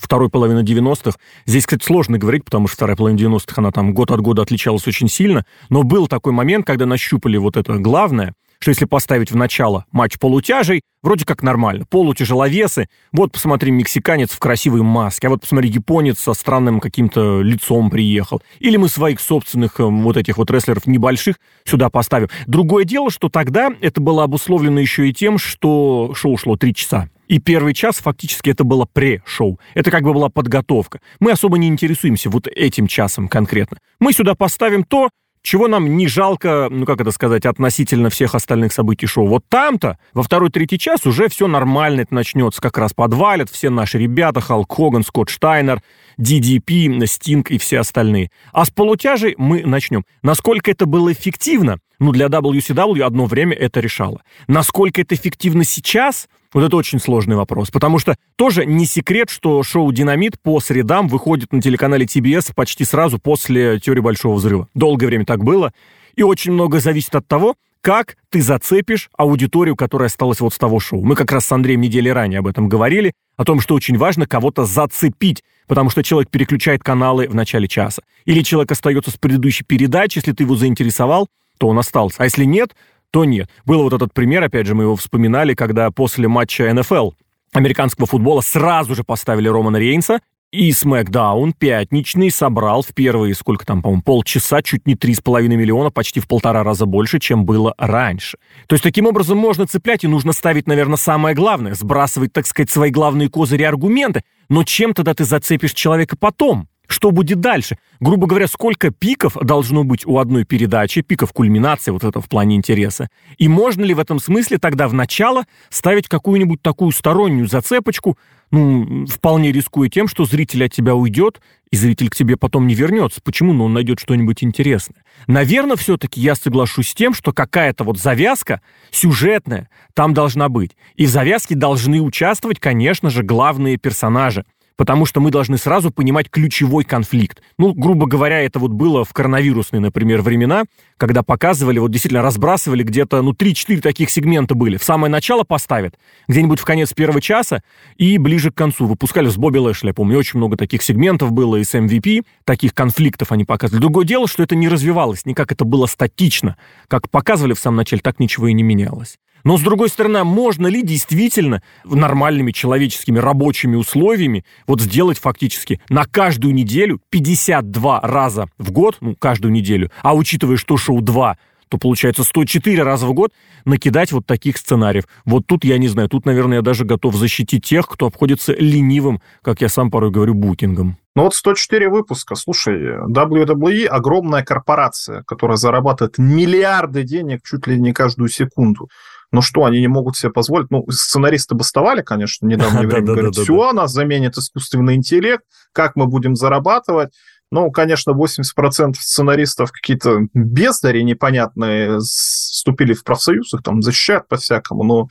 второй 0.00 0.28
половины 0.28 0.64
90-х. 0.64 1.16
Здесь, 1.46 1.64
кстати, 1.64 1.84
сложно 1.84 2.18
говорить, 2.18 2.44
потому 2.44 2.66
что 2.66 2.74
вторая 2.74 2.96
половина 2.96 3.18
90-х, 3.18 3.54
она 3.56 3.70
там 3.70 3.94
год 3.94 4.10
от 4.10 4.20
года 4.20 4.42
отличалась 4.42 4.88
очень 4.88 5.08
сильно. 5.08 5.46
Но 5.68 5.84
был 5.84 6.08
такой 6.08 6.32
момент, 6.32 6.66
когда 6.66 6.86
нащупали 6.86 7.36
вот 7.36 7.56
это 7.56 7.78
главное, 7.78 8.34
что 8.60 8.70
если 8.70 8.84
поставить 8.84 9.30
в 9.30 9.36
начало 9.36 9.86
матч 9.90 10.18
полутяжей, 10.18 10.82
вроде 11.02 11.24
как 11.24 11.42
нормально. 11.42 11.86
Полутяжеловесы, 11.88 12.88
вот 13.10 13.32
посмотри, 13.32 13.70
мексиканец 13.70 14.30
в 14.30 14.38
красивой 14.38 14.82
маске, 14.82 15.28
а 15.28 15.30
вот 15.30 15.40
посмотри, 15.40 15.70
японец 15.70 16.20
со 16.20 16.34
странным 16.34 16.78
каким-то 16.78 17.40
лицом 17.40 17.90
приехал. 17.90 18.42
Или 18.58 18.76
мы 18.76 18.88
своих 18.88 19.20
собственных 19.20 19.80
э, 19.80 19.84
вот 19.84 20.16
этих 20.16 20.36
вот 20.36 20.50
рестлеров 20.50 20.86
небольших 20.86 21.36
сюда 21.64 21.88
поставим. 21.88 22.28
Другое 22.46 22.84
дело, 22.84 23.10
что 23.10 23.30
тогда 23.30 23.70
это 23.80 24.00
было 24.00 24.24
обусловлено 24.24 24.78
еще 24.78 25.08
и 25.08 25.14
тем, 25.14 25.38
что 25.38 26.12
шоу 26.14 26.36
шло 26.36 26.56
три 26.56 26.74
часа. 26.74 27.08
И 27.28 27.38
первый 27.38 27.74
час 27.74 27.98
фактически 27.98 28.50
это 28.50 28.64
было 28.64 28.86
пре-шоу. 28.92 29.60
Это 29.74 29.90
как 29.92 30.02
бы 30.02 30.12
была 30.12 30.28
подготовка. 30.28 31.00
Мы 31.20 31.30
особо 31.30 31.58
не 31.58 31.68
интересуемся 31.68 32.28
вот 32.28 32.48
этим 32.48 32.88
часом 32.88 33.28
конкретно. 33.28 33.78
Мы 34.00 34.12
сюда 34.12 34.34
поставим 34.34 34.82
то, 34.82 35.10
чего 35.42 35.68
нам 35.68 35.96
не 35.96 36.06
жалко, 36.06 36.68
ну 36.70 36.84
как 36.86 37.00
это 37.00 37.10
сказать, 37.10 37.46
относительно 37.46 38.10
всех 38.10 38.34
остальных 38.34 38.72
событий 38.72 39.06
шоу. 39.06 39.26
Вот 39.26 39.44
там-то 39.48 39.98
во 40.12 40.22
второй-третий 40.22 40.78
час 40.78 41.06
уже 41.06 41.28
все 41.28 41.46
нормально, 41.46 42.02
это 42.02 42.14
начнется, 42.14 42.60
как 42.60 42.78
раз 42.78 42.92
подвалят 42.92 43.50
все 43.50 43.70
наши 43.70 43.98
ребята, 43.98 44.40
Халк 44.40 44.72
Хоган, 44.72 45.02
Скотт 45.02 45.30
Штайнер, 45.30 45.82
DDP, 46.18 47.06
Стинг 47.06 47.50
и 47.50 47.58
все 47.58 47.78
остальные. 47.78 48.30
А 48.52 48.64
с 48.64 48.70
полутяжей 48.70 49.34
мы 49.38 49.62
начнем. 49.62 50.04
Насколько 50.22 50.70
это 50.70 50.86
было 50.86 51.12
эффективно? 51.12 51.78
Ну, 51.98 52.12
для 52.12 52.26
WCW 52.26 53.02
одно 53.02 53.26
время 53.26 53.54
это 53.54 53.80
решало. 53.80 54.22
Насколько 54.48 55.02
это 55.02 55.14
эффективно 55.14 55.64
сейчас? 55.64 56.28
Вот 56.52 56.64
это 56.64 56.76
очень 56.76 56.98
сложный 56.98 57.36
вопрос, 57.36 57.70
потому 57.70 58.00
что 58.00 58.16
тоже 58.34 58.66
не 58.66 58.84
секрет, 58.84 59.30
что 59.30 59.62
шоу 59.62 59.92
«Динамит» 59.92 60.40
по 60.40 60.58
средам 60.58 61.06
выходит 61.06 61.52
на 61.52 61.62
телеканале 61.62 62.06
TBS 62.06 62.52
почти 62.54 62.84
сразу 62.84 63.18
после 63.18 63.78
«Теории 63.78 64.00
Большого 64.00 64.34
Взрыва». 64.34 64.68
Долгое 64.74 65.06
время 65.06 65.24
так 65.24 65.44
было, 65.44 65.72
и 66.16 66.24
очень 66.24 66.52
много 66.52 66.80
зависит 66.80 67.14
от 67.14 67.28
того, 67.28 67.54
как 67.80 68.16
ты 68.30 68.42
зацепишь 68.42 69.10
аудиторию, 69.16 69.76
которая 69.76 70.08
осталась 70.08 70.40
вот 70.40 70.52
с 70.52 70.58
того 70.58 70.80
шоу. 70.80 71.02
Мы 71.02 71.14
как 71.14 71.30
раз 71.32 71.46
с 71.46 71.52
Андреем 71.52 71.80
недели 71.80 72.08
ранее 72.08 72.40
об 72.40 72.48
этом 72.48 72.68
говорили, 72.68 73.12
о 73.36 73.44
том, 73.44 73.60
что 73.60 73.74
очень 73.74 73.96
важно 73.96 74.26
кого-то 74.26 74.66
зацепить, 74.66 75.42
потому 75.66 75.88
что 75.88 76.02
человек 76.02 76.30
переключает 76.30 76.82
каналы 76.82 77.26
в 77.28 77.34
начале 77.34 77.68
часа. 77.68 78.02
Или 78.26 78.42
человек 78.42 78.72
остается 78.72 79.10
с 79.10 79.16
предыдущей 79.16 79.64
передачи, 79.64 80.18
если 80.18 80.32
ты 80.32 80.42
его 80.42 80.56
заинтересовал, 80.56 81.28
то 81.58 81.68
он 81.68 81.78
остался. 81.78 82.16
А 82.18 82.24
если 82.24 82.44
нет, 82.44 82.74
то 83.10 83.24
нет. 83.24 83.48
Был 83.64 83.82
вот 83.82 83.92
этот 83.92 84.12
пример, 84.12 84.42
опять 84.42 84.66
же, 84.66 84.74
мы 84.74 84.84
его 84.84 84.96
вспоминали, 84.96 85.54
когда 85.54 85.90
после 85.90 86.28
матча 86.28 86.72
НФЛ 86.72 87.10
американского 87.52 88.06
футбола 88.06 88.40
сразу 88.40 88.94
же 88.94 89.04
поставили 89.04 89.48
Романа 89.48 89.76
Рейнса, 89.76 90.20
и 90.52 90.70
SmackDown 90.70 91.52
пятничный 91.56 92.30
собрал 92.30 92.82
в 92.82 92.92
первые, 92.92 93.34
сколько 93.34 93.64
там, 93.64 93.82
по-моему, 93.82 94.02
полчаса, 94.02 94.62
чуть 94.62 94.84
не 94.84 94.94
3,5 94.94 95.42
миллиона, 95.46 95.90
почти 95.90 96.18
в 96.18 96.26
полтора 96.26 96.64
раза 96.64 96.86
больше, 96.86 97.20
чем 97.20 97.44
было 97.44 97.74
раньше. 97.78 98.36
То 98.66 98.74
есть 98.74 98.82
таким 98.82 99.06
образом 99.06 99.38
можно 99.38 99.66
цеплять, 99.66 100.02
и 100.02 100.08
нужно 100.08 100.32
ставить, 100.32 100.66
наверное, 100.66 100.96
самое 100.96 101.36
главное, 101.36 101.74
сбрасывать, 101.74 102.32
так 102.32 102.46
сказать, 102.46 102.68
свои 102.68 102.90
главные 102.90 103.28
козыри 103.28 103.62
аргументы. 103.62 104.24
Но 104.48 104.64
чем 104.64 104.92
тогда 104.92 105.14
ты 105.14 105.24
зацепишь 105.24 105.72
человека 105.72 106.16
потом? 106.18 106.66
Что 106.90 107.12
будет 107.12 107.38
дальше? 107.38 107.78
Грубо 108.00 108.26
говоря, 108.26 108.48
сколько 108.48 108.90
пиков 108.90 109.36
должно 109.40 109.84
быть 109.84 110.04
у 110.04 110.18
одной 110.18 110.44
передачи, 110.44 111.02
пиков 111.02 111.32
кульминации, 111.32 111.92
вот 111.92 112.02
это 112.02 112.20
в 112.20 112.28
плане 112.28 112.56
интереса? 112.56 113.10
И 113.38 113.46
можно 113.46 113.84
ли 113.84 113.94
в 113.94 114.00
этом 114.00 114.18
смысле 114.18 114.58
тогда 114.58 114.88
в 114.88 114.92
начало 114.92 115.44
ставить 115.68 116.08
какую-нибудь 116.08 116.60
такую 116.62 116.90
стороннюю 116.90 117.46
зацепочку, 117.46 118.18
ну, 118.50 119.06
вполне 119.06 119.52
рискуя 119.52 119.88
тем, 119.88 120.08
что 120.08 120.24
зритель 120.24 120.64
от 120.64 120.72
тебя 120.72 120.96
уйдет, 120.96 121.40
и 121.70 121.76
зритель 121.76 122.10
к 122.10 122.16
тебе 122.16 122.36
потом 122.36 122.66
не 122.66 122.74
вернется. 122.74 123.20
Почему? 123.22 123.52
Ну, 123.52 123.66
он 123.66 123.72
найдет 123.72 124.00
что-нибудь 124.00 124.42
интересное. 124.42 125.04
Наверное, 125.28 125.76
все-таки 125.76 126.20
я 126.20 126.34
соглашусь 126.34 126.88
с 126.88 126.94
тем, 126.94 127.14
что 127.14 127.32
какая-то 127.32 127.84
вот 127.84 128.00
завязка 128.00 128.62
сюжетная 128.90 129.68
там 129.94 130.12
должна 130.12 130.48
быть. 130.48 130.72
И 130.96 131.06
в 131.06 131.08
завязке 131.08 131.54
должны 131.54 132.00
участвовать, 132.00 132.58
конечно 132.58 133.10
же, 133.10 133.22
главные 133.22 133.76
персонажи 133.76 134.44
потому 134.80 135.04
что 135.04 135.20
мы 135.20 135.30
должны 135.30 135.58
сразу 135.58 135.90
понимать 135.90 136.30
ключевой 136.30 136.84
конфликт. 136.84 137.42
Ну, 137.58 137.74
грубо 137.74 138.06
говоря, 138.06 138.40
это 138.40 138.58
вот 138.58 138.70
было 138.70 139.04
в 139.04 139.12
коронавирусные, 139.12 139.78
например, 139.78 140.22
времена, 140.22 140.64
когда 140.96 141.22
показывали, 141.22 141.78
вот 141.78 141.90
действительно 141.90 142.22
разбрасывали 142.22 142.82
где-то, 142.82 143.20
ну, 143.20 143.32
3-4 143.32 143.82
таких 143.82 144.08
сегмента 144.08 144.54
были. 144.54 144.78
В 144.78 144.82
самое 144.82 145.10
начало 145.10 145.44
поставят, 145.44 145.96
где-нибудь 146.28 146.58
в 146.58 146.64
конец 146.64 146.94
первого 146.94 147.20
часа 147.20 147.62
и 147.98 148.16
ближе 148.16 148.50
к 148.50 148.54
концу. 148.54 148.86
Выпускали 148.86 149.28
с 149.28 149.36
Бобби 149.36 149.58
Лэшли, 149.58 149.88
я 149.88 149.92
помню, 149.92 150.16
очень 150.16 150.38
много 150.38 150.56
таких 150.56 150.82
сегментов 150.82 151.30
было 151.30 151.56
и 151.56 151.64
с 151.64 151.74
MVP, 151.74 152.24
таких 152.44 152.72
конфликтов 152.72 153.32
они 153.32 153.44
показывали. 153.44 153.82
Другое 153.82 154.06
дело, 154.06 154.26
что 154.28 154.42
это 154.42 154.56
не 154.56 154.70
развивалось, 154.70 155.26
никак 155.26 155.52
это 155.52 155.66
было 155.66 155.84
статично. 155.84 156.56
Как 156.88 157.10
показывали 157.10 157.52
в 157.52 157.60
самом 157.60 157.76
начале, 157.76 158.00
так 158.00 158.18
ничего 158.18 158.48
и 158.48 158.54
не 158.54 158.62
менялось. 158.62 159.18
Но, 159.44 159.56
с 159.56 159.62
другой 159.62 159.88
стороны, 159.88 160.24
можно 160.24 160.66
ли 160.66 160.82
действительно 160.82 161.62
нормальными 161.84 162.52
человеческими 162.52 163.18
рабочими 163.18 163.76
условиями 163.76 164.44
вот 164.66 164.80
сделать 164.80 165.18
фактически 165.18 165.80
на 165.88 166.04
каждую 166.04 166.54
неделю 166.54 167.00
52 167.10 168.00
раза 168.02 168.48
в 168.58 168.70
год, 168.70 168.96
ну, 169.00 169.16
каждую 169.16 169.52
неделю, 169.52 169.90
а 170.02 170.14
учитывая, 170.14 170.56
что 170.56 170.76
шоу 170.76 171.00
2, 171.00 171.36
то 171.70 171.78
получается 171.78 172.24
104 172.24 172.82
раза 172.82 173.06
в 173.06 173.14
год 173.14 173.32
накидать 173.64 174.10
вот 174.12 174.26
таких 174.26 174.58
сценариев. 174.58 175.04
Вот 175.24 175.46
тут 175.46 175.64
я 175.64 175.78
не 175.78 175.88
знаю, 175.88 176.08
тут, 176.08 176.26
наверное, 176.26 176.58
я 176.58 176.62
даже 176.62 176.84
готов 176.84 177.14
защитить 177.14 177.64
тех, 177.64 177.86
кто 177.86 178.06
обходится 178.06 178.52
ленивым, 178.52 179.22
как 179.42 179.60
я 179.60 179.68
сам 179.68 179.90
порой 179.90 180.10
говорю, 180.10 180.34
букингом. 180.34 180.98
Ну 181.14 181.24
вот 181.24 181.34
104 181.34 181.88
выпуска. 181.88 182.34
Слушай, 182.34 182.98
WWE 183.08 183.86
огромная 183.86 184.42
корпорация, 184.42 185.22
которая 185.26 185.56
зарабатывает 185.56 186.18
миллиарды 186.18 187.04
денег 187.04 187.40
чуть 187.44 187.66
ли 187.66 187.80
не 187.80 187.92
каждую 187.92 188.28
секунду. 188.28 188.88
Ну 189.32 189.42
что, 189.42 189.64
они 189.64 189.80
не 189.80 189.88
могут 189.88 190.16
себе 190.16 190.32
позволить? 190.32 190.70
Ну, 190.70 190.84
сценаристы 190.90 191.54
бастовали, 191.54 192.02
конечно, 192.02 192.46
недавнее 192.46 192.86
время. 192.88 193.06
Говорят, 193.06 193.36
все, 193.36 193.72
нас 193.72 193.92
заменит 193.92 194.36
искусственный 194.36 194.94
интеллект, 194.94 195.44
как 195.72 195.96
мы 195.96 196.06
будем 196.06 196.34
зарабатывать? 196.34 197.12
Ну, 197.52 197.70
конечно, 197.70 198.12
80% 198.12 198.94
сценаристов 198.94 199.72
какие-то 199.72 200.20
бездари 200.34 201.02
непонятные 201.02 201.98
вступили 201.98 202.92
в 202.92 203.02
профсоюз, 203.02 203.52
их 203.54 203.62
там 203.62 203.82
защищают 203.82 204.28
по-всякому, 204.28 204.84
но 204.84 205.08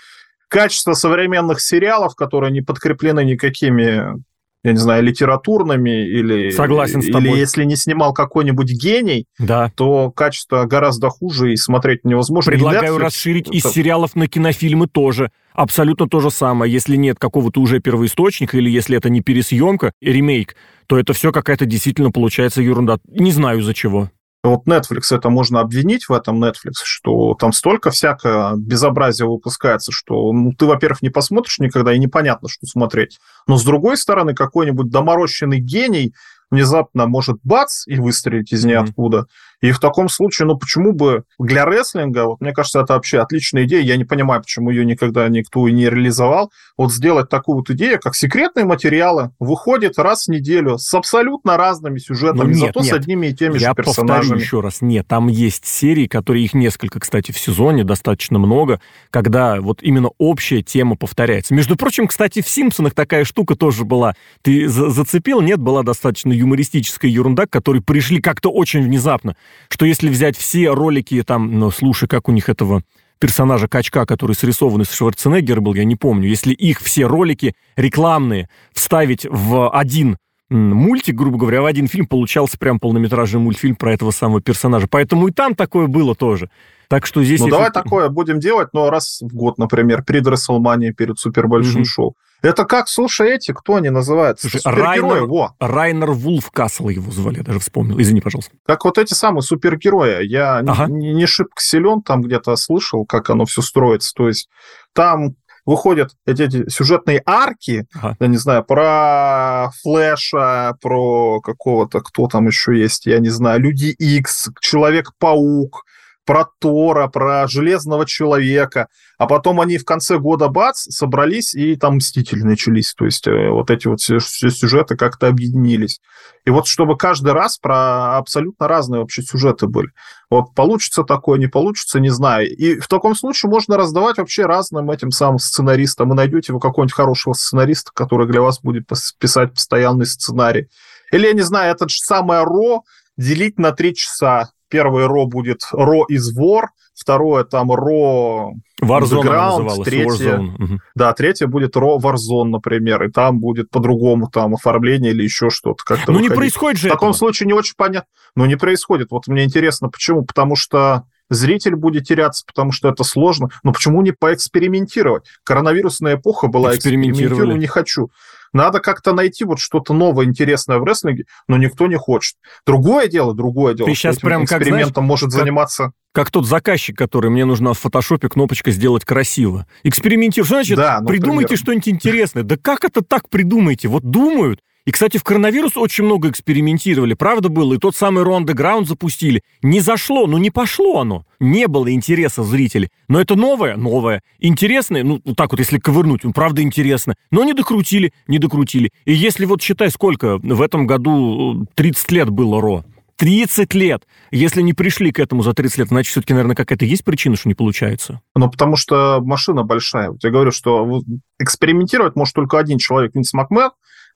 качество 0.47 0.93
современных 0.93 1.61
сериалов, 1.61 2.15
которые 2.15 2.51
не 2.51 2.61
подкреплены 2.61 3.23
никакими 3.23 4.21
я 4.63 4.71
не 4.73 4.77
знаю, 4.77 5.03
литературными 5.03 6.05
или... 6.05 6.49
Согласен 6.49 7.01
с 7.01 7.07
тобой. 7.07 7.31
Или 7.31 7.39
если 7.39 7.63
не 7.63 7.75
снимал 7.75 8.13
какой-нибудь 8.13 8.69
гений, 8.71 9.25
да. 9.37 9.71
то 9.75 10.11
качество 10.11 10.65
гораздо 10.65 11.09
хуже 11.09 11.53
и 11.53 11.55
смотреть 11.55 12.03
невозможно. 12.03 12.51
Предлагаю 12.51 12.95
Netflix, 12.95 12.99
расширить 12.99 13.47
это... 13.47 13.57
из 13.57 13.63
сериалов 13.63 14.15
на 14.15 14.27
кинофильмы 14.27 14.87
тоже. 14.87 15.31
Абсолютно 15.53 16.09
то 16.09 16.19
же 16.19 16.29
самое. 16.29 16.71
Если 16.71 16.97
нет 16.97 17.17
какого-то 17.19 17.61
уже 17.61 17.79
первоисточника 17.79 18.57
или 18.57 18.69
если 18.69 18.97
это 18.97 19.09
не 19.09 19.21
пересъемка, 19.21 19.93
ремейк, 20.01 20.55
то 20.87 20.99
это 20.99 21.13
все 21.13 21.31
какая-то 21.31 21.65
действительно 21.65 22.11
получается 22.11 22.61
ерунда. 22.61 22.97
Не 23.07 23.31
знаю 23.31 23.59
из-за 23.59 23.73
чего. 23.73 24.09
Вот 24.41 24.67
Netflix 24.67 25.13
это 25.13 25.29
можно 25.29 25.59
обвинить 25.59 26.07
в 26.07 26.13
этом 26.13 26.41
Netflix, 26.41 26.75
что 26.83 27.33
там 27.33 27.51
столько 27.51 27.91
всякое 27.91 28.55
безобразия 28.55 29.25
выпускается, 29.25 29.91
что 29.91 30.31
ну, 30.31 30.53
ты, 30.53 30.65
во-первых, 30.65 31.01
не 31.01 31.09
посмотришь 31.09 31.59
никогда 31.59 31.93
и 31.93 31.99
непонятно, 31.99 32.47
что 32.47 32.65
смотреть. 32.65 33.19
Но 33.47 33.57
с 33.57 33.65
другой 33.65 33.97
стороны, 33.97 34.33
какой-нибудь 34.33 34.89
доморощенный 34.89 35.59
гений 35.59 36.13
внезапно 36.49 37.05
может 37.05 37.37
бац 37.43 37.85
и 37.85 37.99
выстрелить 37.99 38.53
из 38.53 38.63
ниоткуда. 38.63 39.17
Mm-hmm. 39.17 39.27
И 39.61 39.71
в 39.71 39.79
таком 39.79 40.07
случае, 40.09 40.47
ну 40.47 40.57
почему 40.57 40.93
бы 40.93 41.23
для 41.37 41.65
рестлинга, 41.65 42.25
вот 42.25 42.39
мне 42.39 42.53
кажется, 42.53 42.79
это 42.79 42.93
вообще 42.93 43.19
отличная 43.19 43.65
идея, 43.65 43.81
я 43.81 43.97
не 43.97 44.05
понимаю, 44.05 44.41
почему 44.41 44.69
ее 44.69 44.85
никогда 44.85 45.27
никто 45.27 45.67
и 45.67 45.71
не 45.71 45.89
реализовал, 45.89 46.51
вот 46.77 46.93
сделать 46.93 47.29
такую 47.29 47.57
вот 47.57 47.69
идею, 47.71 47.99
как 47.99 48.15
секретные 48.15 48.65
материалы, 48.65 49.31
выходит 49.39 49.97
раз 49.97 50.25
в 50.25 50.31
неделю 50.31 50.77
с 50.77 50.93
абсолютно 50.93 51.57
разными 51.57 51.99
сюжетами, 51.99 52.43
ну, 52.43 52.47
нет, 52.47 52.59
зато 52.59 52.79
нет. 52.81 52.89
с 52.89 52.93
одними 52.93 53.27
и 53.27 53.33
теми 53.33 53.57
я 53.57 53.69
же 53.69 53.75
персонажами. 53.75 54.15
Я 54.15 54.21
повторю 54.21 54.39
еще 54.39 54.59
раз, 54.61 54.81
нет, 54.81 55.07
там 55.07 55.27
есть 55.27 55.65
серии, 55.65 56.07
которые, 56.07 56.45
их 56.45 56.53
несколько, 56.53 56.99
кстати, 56.99 57.31
в 57.31 57.37
сезоне, 57.37 57.83
достаточно 57.83 58.39
много, 58.39 58.79
когда 59.09 59.59
вот 59.59 59.83
именно 59.83 60.09
общая 60.17 60.61
тема 60.61 60.95
повторяется. 60.95 61.53
Между 61.53 61.75
прочим, 61.75 62.07
кстати, 62.07 62.41
в 62.41 62.49
«Симпсонах» 62.49 62.93
такая 62.93 63.25
штука 63.25 63.55
тоже 63.55 63.83
была. 63.83 64.15
Ты 64.41 64.69
зацепил? 64.69 65.41
Нет, 65.41 65.59
была 65.59 65.83
достаточно 65.83 66.31
юмористическая 66.31 67.11
ерунда, 67.11 67.45
к 67.45 67.49
которой 67.49 67.81
пришли 67.81 68.21
как-то 68.21 68.51
очень 68.51 68.81
внезапно 68.83 69.35
что 69.69 69.85
если 69.85 70.09
взять 70.09 70.37
все 70.37 70.69
ролики, 70.69 71.23
там, 71.23 71.59
ну, 71.59 71.71
слушай, 71.71 72.07
как 72.07 72.29
у 72.29 72.31
них 72.31 72.49
этого 72.49 72.83
персонажа 73.19 73.67
Качка, 73.67 74.05
который 74.05 74.35
срисован 74.35 74.81
из 74.81 74.91
Шварценеггера 74.91 75.61
был, 75.61 75.73
я 75.73 75.83
не 75.83 75.95
помню, 75.95 76.27
если 76.27 76.53
их 76.53 76.79
все 76.79 77.05
ролики 77.05 77.53
рекламные 77.75 78.49
вставить 78.73 79.25
в 79.29 79.69
один 79.69 80.17
мультик, 80.49 81.15
грубо 81.15 81.37
говоря, 81.37 81.61
в 81.61 81.65
один 81.65 81.87
фильм 81.87 82.07
получался 82.07 82.57
прям 82.57 82.79
полнометражный 82.79 83.39
мультфильм 83.39 83.75
про 83.75 83.93
этого 83.93 84.11
самого 84.11 84.41
персонажа. 84.41 84.87
Поэтому 84.89 85.27
и 85.27 85.31
там 85.31 85.53
такое 85.53 85.87
было 85.87 86.15
тоже. 86.15 86.49
Так 86.87 87.05
что 87.05 87.23
здесь... 87.23 87.39
Ну, 87.39 87.47
если... 87.47 87.57
давай 87.57 87.71
такое 87.71 88.09
будем 88.09 88.39
делать, 88.39 88.69
но 88.73 88.89
раз 88.89 89.19
в 89.21 89.35
год, 89.35 89.59
например, 89.59 90.03
перед 90.03 90.25
Расселманией, 90.25 90.91
перед 90.91 91.19
супер 91.19 91.47
большим 91.47 91.81
mm-hmm. 91.81 91.85
шоу. 91.85 92.15
Это 92.41 92.65
как, 92.65 92.87
слушай, 92.87 93.31
эти, 93.31 93.51
кто 93.51 93.75
они 93.75 93.89
называются? 93.89 94.49
Слушай, 94.49 94.61
Райнер, 94.65 95.25
во. 95.25 95.55
Райнер 95.59 96.11
Вулф 96.11 96.51
Касл 96.51 96.89
его 96.89 97.11
звали, 97.11 97.37
я 97.37 97.43
даже 97.43 97.59
вспомнил. 97.59 97.99
Извини, 97.99 98.21
пожалуйста. 98.21 98.51
Как 98.65 98.85
вот 98.85 98.97
эти 98.97 99.13
самые 99.13 99.41
супергерои. 99.41 100.25
Я 100.25 100.57
ага. 100.59 100.87
не, 100.87 101.13
не 101.13 101.25
шибко 101.25 101.61
силен, 101.61 102.01
там 102.01 102.21
где-то 102.21 102.55
слышал, 102.55 103.05
как 103.05 103.29
оно 103.29 103.45
все 103.45 103.61
строится. 103.61 104.13
То 104.15 104.27
есть 104.27 104.49
там 104.93 105.35
выходят 105.65 106.15
эти, 106.25 106.43
эти 106.43 106.69
сюжетные 106.69 107.21
арки, 107.25 107.85
ага. 107.93 108.15
я 108.19 108.27
не 108.27 108.37
знаю, 108.37 108.63
про 108.63 109.69
Флэша, 109.81 110.77
про 110.81 111.41
какого-то, 111.41 112.01
кто 112.01 112.27
там 112.27 112.47
еще 112.47 112.77
есть, 112.77 113.05
я 113.05 113.19
не 113.19 113.29
знаю, 113.29 113.59
Люди 113.59 113.93
Икс, 113.99 114.49
Человек-паук, 114.61 115.83
про 116.29 116.45
Тора, 116.59 117.07
про 117.07 117.47
Железного 117.47 118.05
Человека, 118.05 118.87
а 119.17 119.25
потом 119.25 119.59
они 119.61 119.79
в 119.79 119.83
конце 119.83 120.19
года, 120.19 120.47
бац, 120.47 120.81
собрались, 120.83 121.55
и 121.55 121.75
там 121.75 121.95
Мстители 121.95 122.43
начались. 122.43 122.93
То 122.93 123.05
есть 123.05 123.25
э, 123.25 123.49
вот 123.49 123.71
эти 123.71 123.87
вот 123.87 123.99
все, 123.99 124.19
сюжеты 124.19 124.95
как-то 124.95 125.25
объединились. 125.25 125.99
И 126.45 126.51
вот 126.51 126.67
чтобы 126.67 126.97
каждый 126.97 127.33
раз 127.33 127.57
про 127.57 128.15
абсолютно 128.19 128.67
разные 128.67 129.01
вообще 129.01 129.23
сюжеты 129.23 129.65
были. 129.65 129.87
Вот 130.29 130.53
получится 130.53 131.03
такое, 131.03 131.39
не 131.39 131.47
получится, 131.47 131.99
не 131.99 132.09
знаю. 132.11 132.47
И 132.47 132.79
в 132.79 132.87
таком 132.87 133.15
случае 133.15 133.49
можно 133.49 133.75
раздавать 133.75 134.19
вообще 134.19 134.45
разным 134.45 134.91
этим 134.91 135.09
самым 135.09 135.39
сценаристам. 135.39 136.09
Вы 136.09 136.15
найдете 136.15 136.53
вы 136.53 136.59
какого-нибудь 136.59 136.93
хорошего 136.93 137.33
сценариста, 137.33 137.89
который 137.91 138.27
для 138.27 138.41
вас 138.41 138.61
будет 138.61 138.83
писать 139.17 139.55
постоянный 139.55 140.05
сценарий. 140.05 140.67
Или, 141.11 141.25
я 141.25 141.33
не 141.33 141.41
знаю, 141.41 141.71
этот 141.71 141.89
же 141.89 141.97
самый 142.03 142.43
Ро 142.43 142.83
делить 143.17 143.57
на 143.57 143.71
три 143.71 143.95
часа 143.95 144.51
Первый 144.69 145.05
ро 145.05 145.25
будет 145.25 145.61
ро 145.71 146.05
из 146.07 146.35
вор, 146.35 146.69
второе 146.93 147.43
там 147.43 147.71
ро 147.71 148.53
Warzone 148.81 149.83
третье, 149.83 150.37
Warzone. 150.37 150.77
да, 150.95 151.13
третье 151.13 151.47
будет 151.47 151.75
ро 151.75 151.99
Warzone, 151.99 152.49
например, 152.49 153.03
и 153.03 153.11
там 153.11 153.39
будет 153.39 153.69
по-другому 153.69 154.29
там 154.29 154.53
оформление 154.53 155.11
или 155.11 155.23
еще 155.23 155.49
что-то. 155.49 155.83
Как-то 155.83 156.11
ну 156.11 156.19
не 156.19 156.29
происходит 156.29 156.79
же 156.79 156.87
В 156.87 156.91
таком 156.91 157.09
этого. 157.09 157.17
случае 157.17 157.47
не 157.47 157.53
очень 157.53 157.73
понятно. 157.75 158.07
Ну 158.35 158.45
не 158.45 158.55
происходит. 158.55 159.11
Вот 159.11 159.27
мне 159.27 159.43
интересно, 159.43 159.89
почему? 159.89 160.23
Потому 160.23 160.55
что 160.55 161.03
зритель 161.29 161.75
будет 161.75 162.05
теряться, 162.05 162.43
потому 162.45 162.71
что 162.71 162.89
это 162.89 163.03
сложно. 163.03 163.49
Но 163.63 163.73
почему 163.73 164.01
не 164.01 164.11
поэкспериментировать? 164.11 165.25
Коронавирусная 165.43 166.15
эпоха 166.15 166.47
была, 166.47 166.75
экспериментирую 166.75 167.57
не 167.57 167.67
хочу. 167.67 168.09
Надо 168.53 168.79
как-то 168.79 169.13
найти 169.13 169.43
вот 169.43 169.59
что-то 169.59 169.93
новое, 169.93 170.25
интересное 170.25 170.79
в 170.79 170.83
рестлинге, 170.83 171.25
но 171.47 171.57
никто 171.57 171.87
не 171.87 171.97
хочет. 171.97 172.35
Другое 172.65 173.07
дело, 173.07 173.33
другое 173.33 173.73
дело. 173.73 173.87
Ты 173.87 173.95
сейчас 173.95 174.17
прям 174.17 174.45
как, 174.45 174.63
знаешь, 174.63 174.89
может 174.95 175.31
как, 175.31 175.39
заниматься... 175.39 175.91
Как 176.11 176.31
тот 176.31 176.47
заказчик, 176.47 176.97
который 176.97 177.29
мне 177.29 177.45
нужна 177.45 177.73
в 177.73 177.79
фотошопе 177.79 178.29
кнопочка 178.29 178.71
«Сделать 178.71 179.05
красиво». 179.05 179.67
Экспериментируй. 179.83 180.45
Что 180.45 180.55
значит? 180.55 180.77
Да, 180.77 180.99
ну, 181.01 181.07
придумайте 181.07 181.55
что-нибудь 181.55 181.87
интересное. 181.89 182.43
Да 182.43 182.57
как 182.57 182.83
это 182.83 183.01
так 183.03 183.29
придумаете? 183.29 183.87
Вот 183.87 184.03
думают, 184.03 184.61
и, 184.89 184.91
кстати, 184.91 185.17
в 185.17 185.23
коронавирус 185.23 185.77
очень 185.77 186.03
много 186.03 186.31
экспериментировали, 186.31 187.13
правда 187.13 187.49
было, 187.49 187.75
и 187.75 187.77
тот 187.77 187.95
самый 187.95 188.23
Ро 188.23 188.39
Underground 188.39 188.85
запустили. 188.85 189.43
Не 189.61 189.81
зашло, 189.81 190.25
ну 190.25 190.39
не 190.39 190.49
пошло 190.49 191.01
оно. 191.01 191.27
Не 191.39 191.67
было 191.67 191.93
интереса 191.93 192.43
зрителей. 192.43 192.89
Но 193.07 193.21
это 193.21 193.35
новое, 193.35 193.77
новое. 193.77 194.23
Интересное, 194.39 195.03
ну 195.03 195.19
так 195.19 195.51
вот, 195.51 195.59
если 195.59 195.77
ковырнуть, 195.77 196.23
ну 196.23 196.33
правда 196.33 196.63
интересно. 196.63 197.13
Но 197.29 197.43
не 197.43 197.53
докрутили, 197.53 198.13
не 198.27 198.39
докрутили. 198.39 198.89
И 199.05 199.13
если 199.13 199.45
вот 199.45 199.61
считай, 199.61 199.91
сколько 199.91 200.39
в 200.41 200.59
этом 200.59 200.87
году 200.87 201.67
30 201.75 202.11
лет 202.11 202.31
было 202.31 202.59
Ро. 202.59 202.83
30 203.17 203.71
лет. 203.75 204.07
Если 204.31 204.63
не 204.63 204.73
пришли 204.73 205.11
к 205.11 205.19
этому 205.19 205.43
за 205.43 205.53
30 205.53 205.77
лет, 205.77 205.87
значит, 205.89 206.13
все-таки, 206.13 206.33
наверное, 206.33 206.55
какая-то 206.55 206.85
есть 206.85 207.03
причина, 207.03 207.35
что 207.35 207.47
не 207.47 207.53
получается? 207.53 208.21
Ну, 208.33 208.49
потому 208.49 208.75
что 208.75 209.21
машина 209.21 209.61
большая. 209.61 210.09
Вот 210.09 210.23
я 210.23 210.31
говорю, 210.31 210.49
что 210.49 211.03
экспериментировать 211.37 212.15
может 212.15 212.33
только 212.33 212.57
один 212.57 212.79
человек, 212.79 213.13
Винс 213.13 213.33
Макмен, 213.33 213.69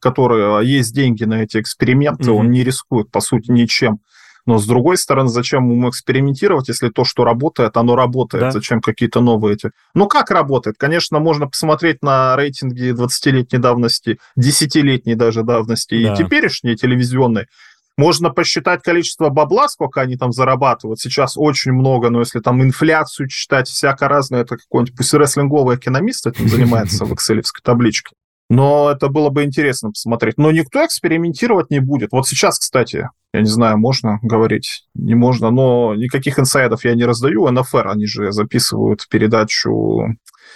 который 0.04 0.62
э, 0.62 0.66
есть 0.66 0.94
деньги 0.94 1.24
на 1.24 1.44
эти 1.44 1.60
эксперименты, 1.60 2.26
mm-hmm. 2.26 2.40
он 2.40 2.52
не 2.52 2.64
рискует, 2.64 3.10
по 3.10 3.22
сути, 3.22 3.50
ничем. 3.50 4.00
Но 4.46 4.58
с 4.58 4.66
другой 4.66 4.98
стороны, 4.98 5.30
зачем 5.30 5.70
ему 5.72 5.90
экспериментировать, 5.90 6.68
если 6.68 6.90
то, 6.90 7.06
что 7.06 7.24
работает, 7.24 7.78
оно 7.78 7.96
работает? 7.96 8.44
Да. 8.44 8.52
Зачем 8.52 8.82
какие-то 8.82 9.22
новые 9.22 9.56
эти? 9.56 9.72
Ну, 9.96 10.08
как 10.08 10.32
работает? 10.32 10.76
Конечно, 10.78 11.20
можно 11.20 11.48
посмотреть 11.48 12.02
на 12.02 12.36
рейтинги 12.36 12.92
20-летней 12.92 13.60
давности, 13.60 14.20
10-летней 14.38 15.16
даже 15.16 15.44
давности 15.44 16.04
да. 16.04 16.14
и 16.14 16.18
теперешние 16.18 16.76
телевизионные. 16.76 17.48
Можно 17.96 18.32
посчитать 18.32 18.82
количество 18.82 19.30
бабла, 19.30 19.70
сколько 19.70 20.02
они 20.02 20.18
там 20.18 20.32
зарабатывают. 20.32 21.00
Сейчас 21.00 21.38
очень 21.38 21.74
много, 21.74 22.10
но 22.10 22.20
если 22.20 22.40
там 22.40 22.62
инфляцию 22.62 23.30
читать, 23.30 23.68
всяко 23.70 24.08
разное, 24.08 24.42
это 24.42 24.58
какой-нибудь, 24.58 24.98
пусть 24.98 25.14
рестлинговый 25.14 25.78
экономист 25.78 26.28
этим 26.28 26.48
занимается 26.50 27.06
в 27.06 27.14
экселевской 27.14 27.62
табличке. 27.64 28.14
Но 28.54 28.92
это 28.92 29.08
было 29.10 29.30
бы 29.30 29.44
интересно 29.44 29.90
посмотреть. 29.90 30.38
Но 30.38 30.52
никто 30.52 30.86
экспериментировать 30.86 31.72
не 31.72 31.80
будет. 31.80 32.12
Вот 32.12 32.28
сейчас, 32.28 32.60
кстати, 32.60 33.10
я 33.34 33.40
не 33.40 33.48
знаю, 33.48 33.80
можно 33.80 34.20
говорить, 34.22 34.86
не 34.94 35.16
можно, 35.16 35.50
но 35.50 35.96
никаких 35.96 36.38
инсайдов 36.38 36.86
я 36.86 36.94
не 36.94 37.04
раздаю. 37.04 37.50
НФР, 37.50 37.88
они 37.88 38.06
же 38.06 38.32
записывают 38.32 39.08
передачу 39.10 40.06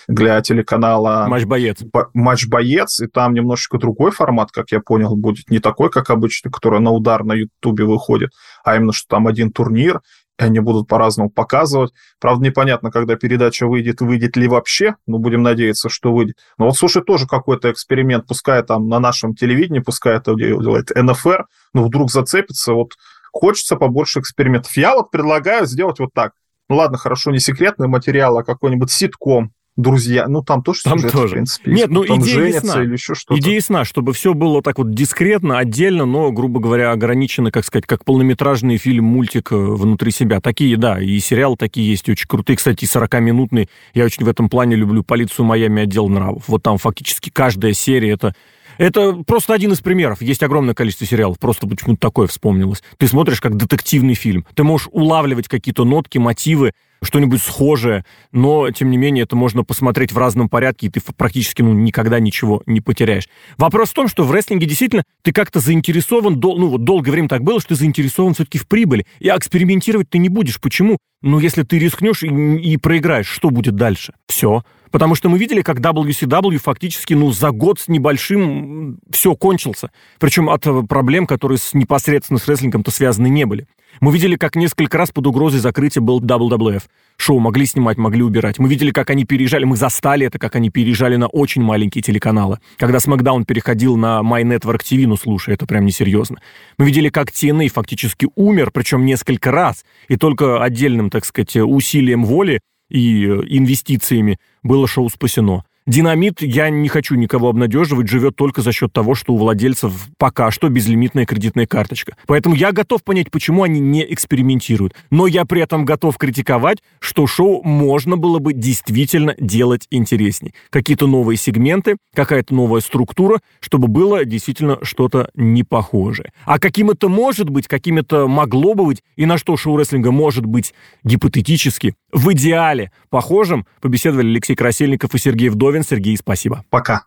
для 0.07 0.39
телеканала 0.41 1.25
«Матч-боец». 1.27 1.79
«Матч-боец», 2.13 2.99
и 2.99 3.07
там 3.07 3.33
немножечко 3.33 3.79
другой 3.79 4.11
формат, 4.11 4.51
как 4.51 4.71
я 4.71 4.79
понял, 4.79 5.15
будет. 5.15 5.49
Не 5.49 5.57
такой, 5.57 5.89
как 5.89 6.11
обычно, 6.11 6.51
который 6.51 6.79
на 6.79 6.91
удар 6.91 7.23
на 7.23 7.33
Ютубе 7.33 7.85
выходит, 7.85 8.29
а 8.63 8.75
именно, 8.75 8.93
что 8.93 9.07
там 9.07 9.25
один 9.25 9.51
турнир, 9.51 10.01
они 10.37 10.59
будут 10.59 10.87
по-разному 10.87 11.29
показывать. 11.29 11.93
Правда, 12.19 12.45
непонятно, 12.45 12.91
когда 12.91 13.15
передача 13.15 13.67
выйдет, 13.67 14.01
выйдет 14.01 14.37
ли 14.37 14.47
вообще, 14.47 14.95
но 15.07 15.17
будем 15.17 15.41
надеяться, 15.41 15.89
что 15.89 16.13
выйдет. 16.13 16.37
Но 16.57 16.65
вот, 16.65 16.77
слушай, 16.77 17.03
тоже 17.03 17.27
какой-то 17.27 17.71
эксперимент, 17.71 18.27
пускай 18.27 18.63
там 18.63 18.87
на 18.87 18.99
нашем 18.99 19.33
телевидении, 19.35 19.79
пускай 19.79 20.17
это 20.17 20.35
делает 20.35 20.91
НФР, 20.95 21.47
но 21.73 21.83
вдруг 21.83 22.11
зацепится, 22.11 22.73
вот 22.73 22.93
хочется 23.31 23.75
побольше 23.75 24.19
экспериментов. 24.19 24.75
Я 24.77 24.95
вот 24.95 25.11
предлагаю 25.11 25.65
сделать 25.65 25.99
вот 25.99 26.13
так. 26.13 26.33
Ну 26.69 26.75
ладно, 26.75 26.97
хорошо, 26.97 27.31
не 27.31 27.39
секретный 27.39 27.87
материал, 27.87 28.37
а 28.37 28.43
какой-нибудь 28.43 28.91
ситком, 28.91 29.53
друзья. 29.77 30.27
Ну, 30.27 30.43
там 30.43 30.63
тоже 30.63 30.81
там 30.83 30.97
сюжет, 30.97 31.11
тоже. 31.11 31.27
в 31.27 31.31
принципе. 31.31 31.71
Нет, 31.71 31.89
ну, 31.89 32.03
там 32.03 32.19
идея 32.21 32.47
ясна. 32.47 32.83
или 32.83 32.93
еще 32.93 33.15
что-то. 33.15 33.39
Идея 33.39 33.55
ясна, 33.55 33.85
чтобы 33.85 34.13
все 34.13 34.33
было 34.33 34.61
так 34.61 34.79
вот 34.79 34.91
дискретно, 34.91 35.59
отдельно, 35.59 36.05
но, 36.05 36.31
грубо 36.31 36.59
говоря, 36.59 36.91
ограничено, 36.91 37.51
как 37.51 37.63
сказать, 37.63 37.85
как 37.85 38.03
полнометражный 38.03 38.77
фильм, 38.77 39.05
мультик 39.05 39.51
э, 39.51 39.55
внутри 39.55 40.11
себя. 40.11 40.41
Такие, 40.41 40.75
да, 40.77 40.99
и 40.99 41.19
сериалы 41.19 41.55
такие 41.55 41.89
есть, 41.89 42.09
очень 42.09 42.27
крутые. 42.27 42.57
Кстати, 42.57 42.85
40-минутный. 42.85 43.69
Я 43.93 44.05
очень 44.05 44.25
в 44.25 44.27
этом 44.27 44.49
плане 44.49 44.75
люблю 44.75 45.03
«Полицию 45.03 45.45
Майами. 45.45 45.83
Отдел 45.83 46.09
нравов». 46.09 46.43
Вот 46.47 46.63
там 46.63 46.77
фактически 46.77 47.29
каждая 47.29 47.73
серия— 47.73 48.11
это 48.11 48.33
это 48.77 49.13
просто 49.25 49.53
один 49.53 49.71
из 49.71 49.79
примеров. 49.79 50.21
Есть 50.21 50.43
огромное 50.43 50.73
количество 50.73 51.05
сериалов. 51.05 51.39
Просто 51.39 51.67
почему-то 51.67 51.99
такое 51.99 52.27
вспомнилось. 52.27 52.83
Ты 52.97 53.07
смотришь 53.07 53.41
как 53.41 53.55
детективный 53.55 54.13
фильм. 54.13 54.45
Ты 54.55 54.63
можешь 54.63 54.87
улавливать 54.91 55.47
какие-то 55.47 55.85
нотки, 55.85 56.17
мотивы, 56.17 56.71
что-нибудь 57.03 57.41
схожее, 57.41 58.05
но, 58.31 58.71
тем 58.71 58.89
не 58.89 58.97
менее, 58.97 59.23
это 59.23 59.35
можно 59.35 59.63
посмотреть 59.63 60.11
в 60.11 60.17
разном 60.17 60.49
порядке, 60.49 60.87
и 60.87 60.89
ты 60.89 61.01
практически 61.15 61.61
ну, 61.61 61.73
никогда 61.73 62.19
ничего 62.19 62.63
не 62.65 62.81
потеряешь. 62.81 63.27
Вопрос 63.57 63.89
в 63.89 63.93
том, 63.93 64.07
что 64.07 64.23
в 64.23 64.31
рестлинге 64.31 64.65
действительно 64.65 65.03
ты 65.21 65.31
как-то 65.31 65.59
заинтересован, 65.59 66.39
дол, 66.39 66.57
ну 66.57 66.69
вот 66.69 66.83
долгое 66.83 67.11
время 67.11 67.29
так 67.29 67.43
было, 67.43 67.59
что 67.59 67.69
ты 67.69 67.75
заинтересован 67.75 68.33
все-таки 68.33 68.57
в 68.57 68.67
прибыли, 68.67 69.05
и 69.19 69.27
экспериментировать 69.27 70.09
ты 70.09 70.17
не 70.17 70.29
будешь. 70.29 70.59
Почему? 70.59 70.97
Ну, 71.21 71.39
если 71.39 71.63
ты 71.63 71.79
рискнешь 71.79 72.23
и, 72.23 72.27
и 72.27 72.77
проиграешь, 72.77 73.27
что 73.27 73.49
будет 73.49 73.75
дальше? 73.75 74.13
Все. 74.27 74.63
Потому 74.91 75.15
что 75.15 75.29
мы 75.29 75.37
видели, 75.37 75.61
как 75.61 75.79
WCW 75.79 76.57
фактически 76.57 77.13
ну, 77.13 77.31
за 77.31 77.51
год 77.51 77.79
с 77.79 77.87
небольшим 77.87 78.99
все 79.11 79.35
кончился. 79.35 79.91
Причем 80.19 80.49
от 80.49 80.65
э, 80.67 80.83
проблем, 80.83 81.27
которые 81.27 81.57
с, 81.57 81.73
непосредственно 81.73 82.39
с 82.39 82.47
рестлингом-то 82.47 82.91
связаны 82.91 83.27
не 83.27 83.45
были. 83.45 83.67
Мы 83.99 84.13
видели, 84.13 84.35
как 84.35 84.55
несколько 84.55 84.97
раз 84.97 85.11
под 85.11 85.25
угрозой 85.27 85.59
закрытия 85.59 86.01
был 86.01 86.21
WWF. 86.21 86.83
Шоу 87.17 87.39
могли 87.39 87.65
снимать, 87.65 87.97
могли 87.97 88.21
убирать. 88.21 88.59
Мы 88.59 88.69
видели, 88.69 88.91
как 88.91 89.09
они 89.09 89.25
переезжали, 89.25 89.63
мы 89.63 89.75
застали 89.75 90.27
это, 90.27 90.37
как 90.37 90.55
они 90.55 90.69
переезжали 90.69 91.15
на 91.15 91.27
очень 91.27 91.63
маленькие 91.63 92.03
телеканалы. 92.03 92.59
Когда 92.77 92.99
SmackDown 92.99 93.45
переходил 93.45 93.97
на 93.97 94.21
My 94.21 94.43
Network 94.43 94.81
TV, 94.81 95.07
ну 95.07 95.17
слушай, 95.17 95.53
это 95.53 95.65
прям 95.65 95.85
несерьезно. 95.85 96.37
Мы 96.77 96.85
видели, 96.85 97.09
как 97.09 97.29
TNA 97.29 97.69
фактически 97.69 98.27
умер, 98.35 98.69
причем 98.71 99.05
несколько 99.05 99.51
раз, 99.51 99.83
и 100.07 100.15
только 100.15 100.63
отдельным, 100.63 101.09
так 101.09 101.25
сказать, 101.25 101.55
усилием 101.55 102.23
воли 102.23 102.61
и 102.89 103.25
э, 103.25 103.41
инвестициями 103.47 104.39
было 104.63 104.87
шоу 104.87 105.09
спасено. 105.09 105.65
Динамит, 105.87 106.41
я 106.41 106.69
не 106.69 106.89
хочу 106.89 107.15
никого 107.15 107.47
обнадеживать, 107.47 108.09
живет 108.09 108.35
только 108.35 108.61
за 108.61 108.73
счет 108.73 108.91
того, 108.91 109.15
что 109.15 109.33
у 109.33 109.37
владельцев 109.37 109.93
пока 110.17 110.51
что 110.51 110.67
безлимитная 110.67 111.25
кредитная 111.25 111.65
карточка. 111.65 112.17
Поэтому 112.27 112.55
я 112.55 112.73
готов 112.73 113.05
понять, 113.05 113.31
почему 113.31 113.63
они 113.63 113.79
не 113.79 114.05
экспериментируют. 114.13 114.95
Но 115.11 115.27
я 115.27 115.45
при 115.45 115.61
этом 115.61 115.85
готов 115.85 116.17
критиковать, 116.17 116.79
что 116.99 117.25
шоу 117.25 117.63
можно 117.63 118.17
было 118.17 118.39
бы 118.39 118.51
действительно 118.51 119.33
делать 119.39 119.87
интересней. 119.89 120.53
Какие-то 120.71 121.07
новые 121.07 121.37
сегменты, 121.37 121.95
какая-то 122.13 122.53
новая 122.53 122.81
структура, 122.81 123.39
чтобы 123.61 123.87
было 123.87 124.25
действительно 124.25 124.79
что-то 124.81 125.29
непохожее. 125.35 126.33
А 126.43 126.59
каким 126.59 126.89
это 126.91 127.07
может 127.07 127.49
быть, 127.49 127.69
каким 127.69 127.97
это 127.97 128.27
могло 128.27 128.73
бы 128.73 128.87
быть, 128.87 129.03
и 129.15 129.25
на 129.25 129.37
что 129.37 129.55
шоу 129.55 129.77
рестлинга 129.77 130.11
может 130.11 130.45
быть 130.45 130.73
гипотетически, 131.05 131.95
в 132.11 132.33
идеале 132.33 132.91
похожим, 133.09 133.65
побеседовали 133.79 134.27
Алексей 134.27 134.55
Красильников 134.55 135.15
и 135.15 135.17
Сергей 135.17 135.47
Вдовин. 135.47 135.76
Сергей, 135.83 136.17
спасибо. 136.17 136.63
Пока. 136.69 137.05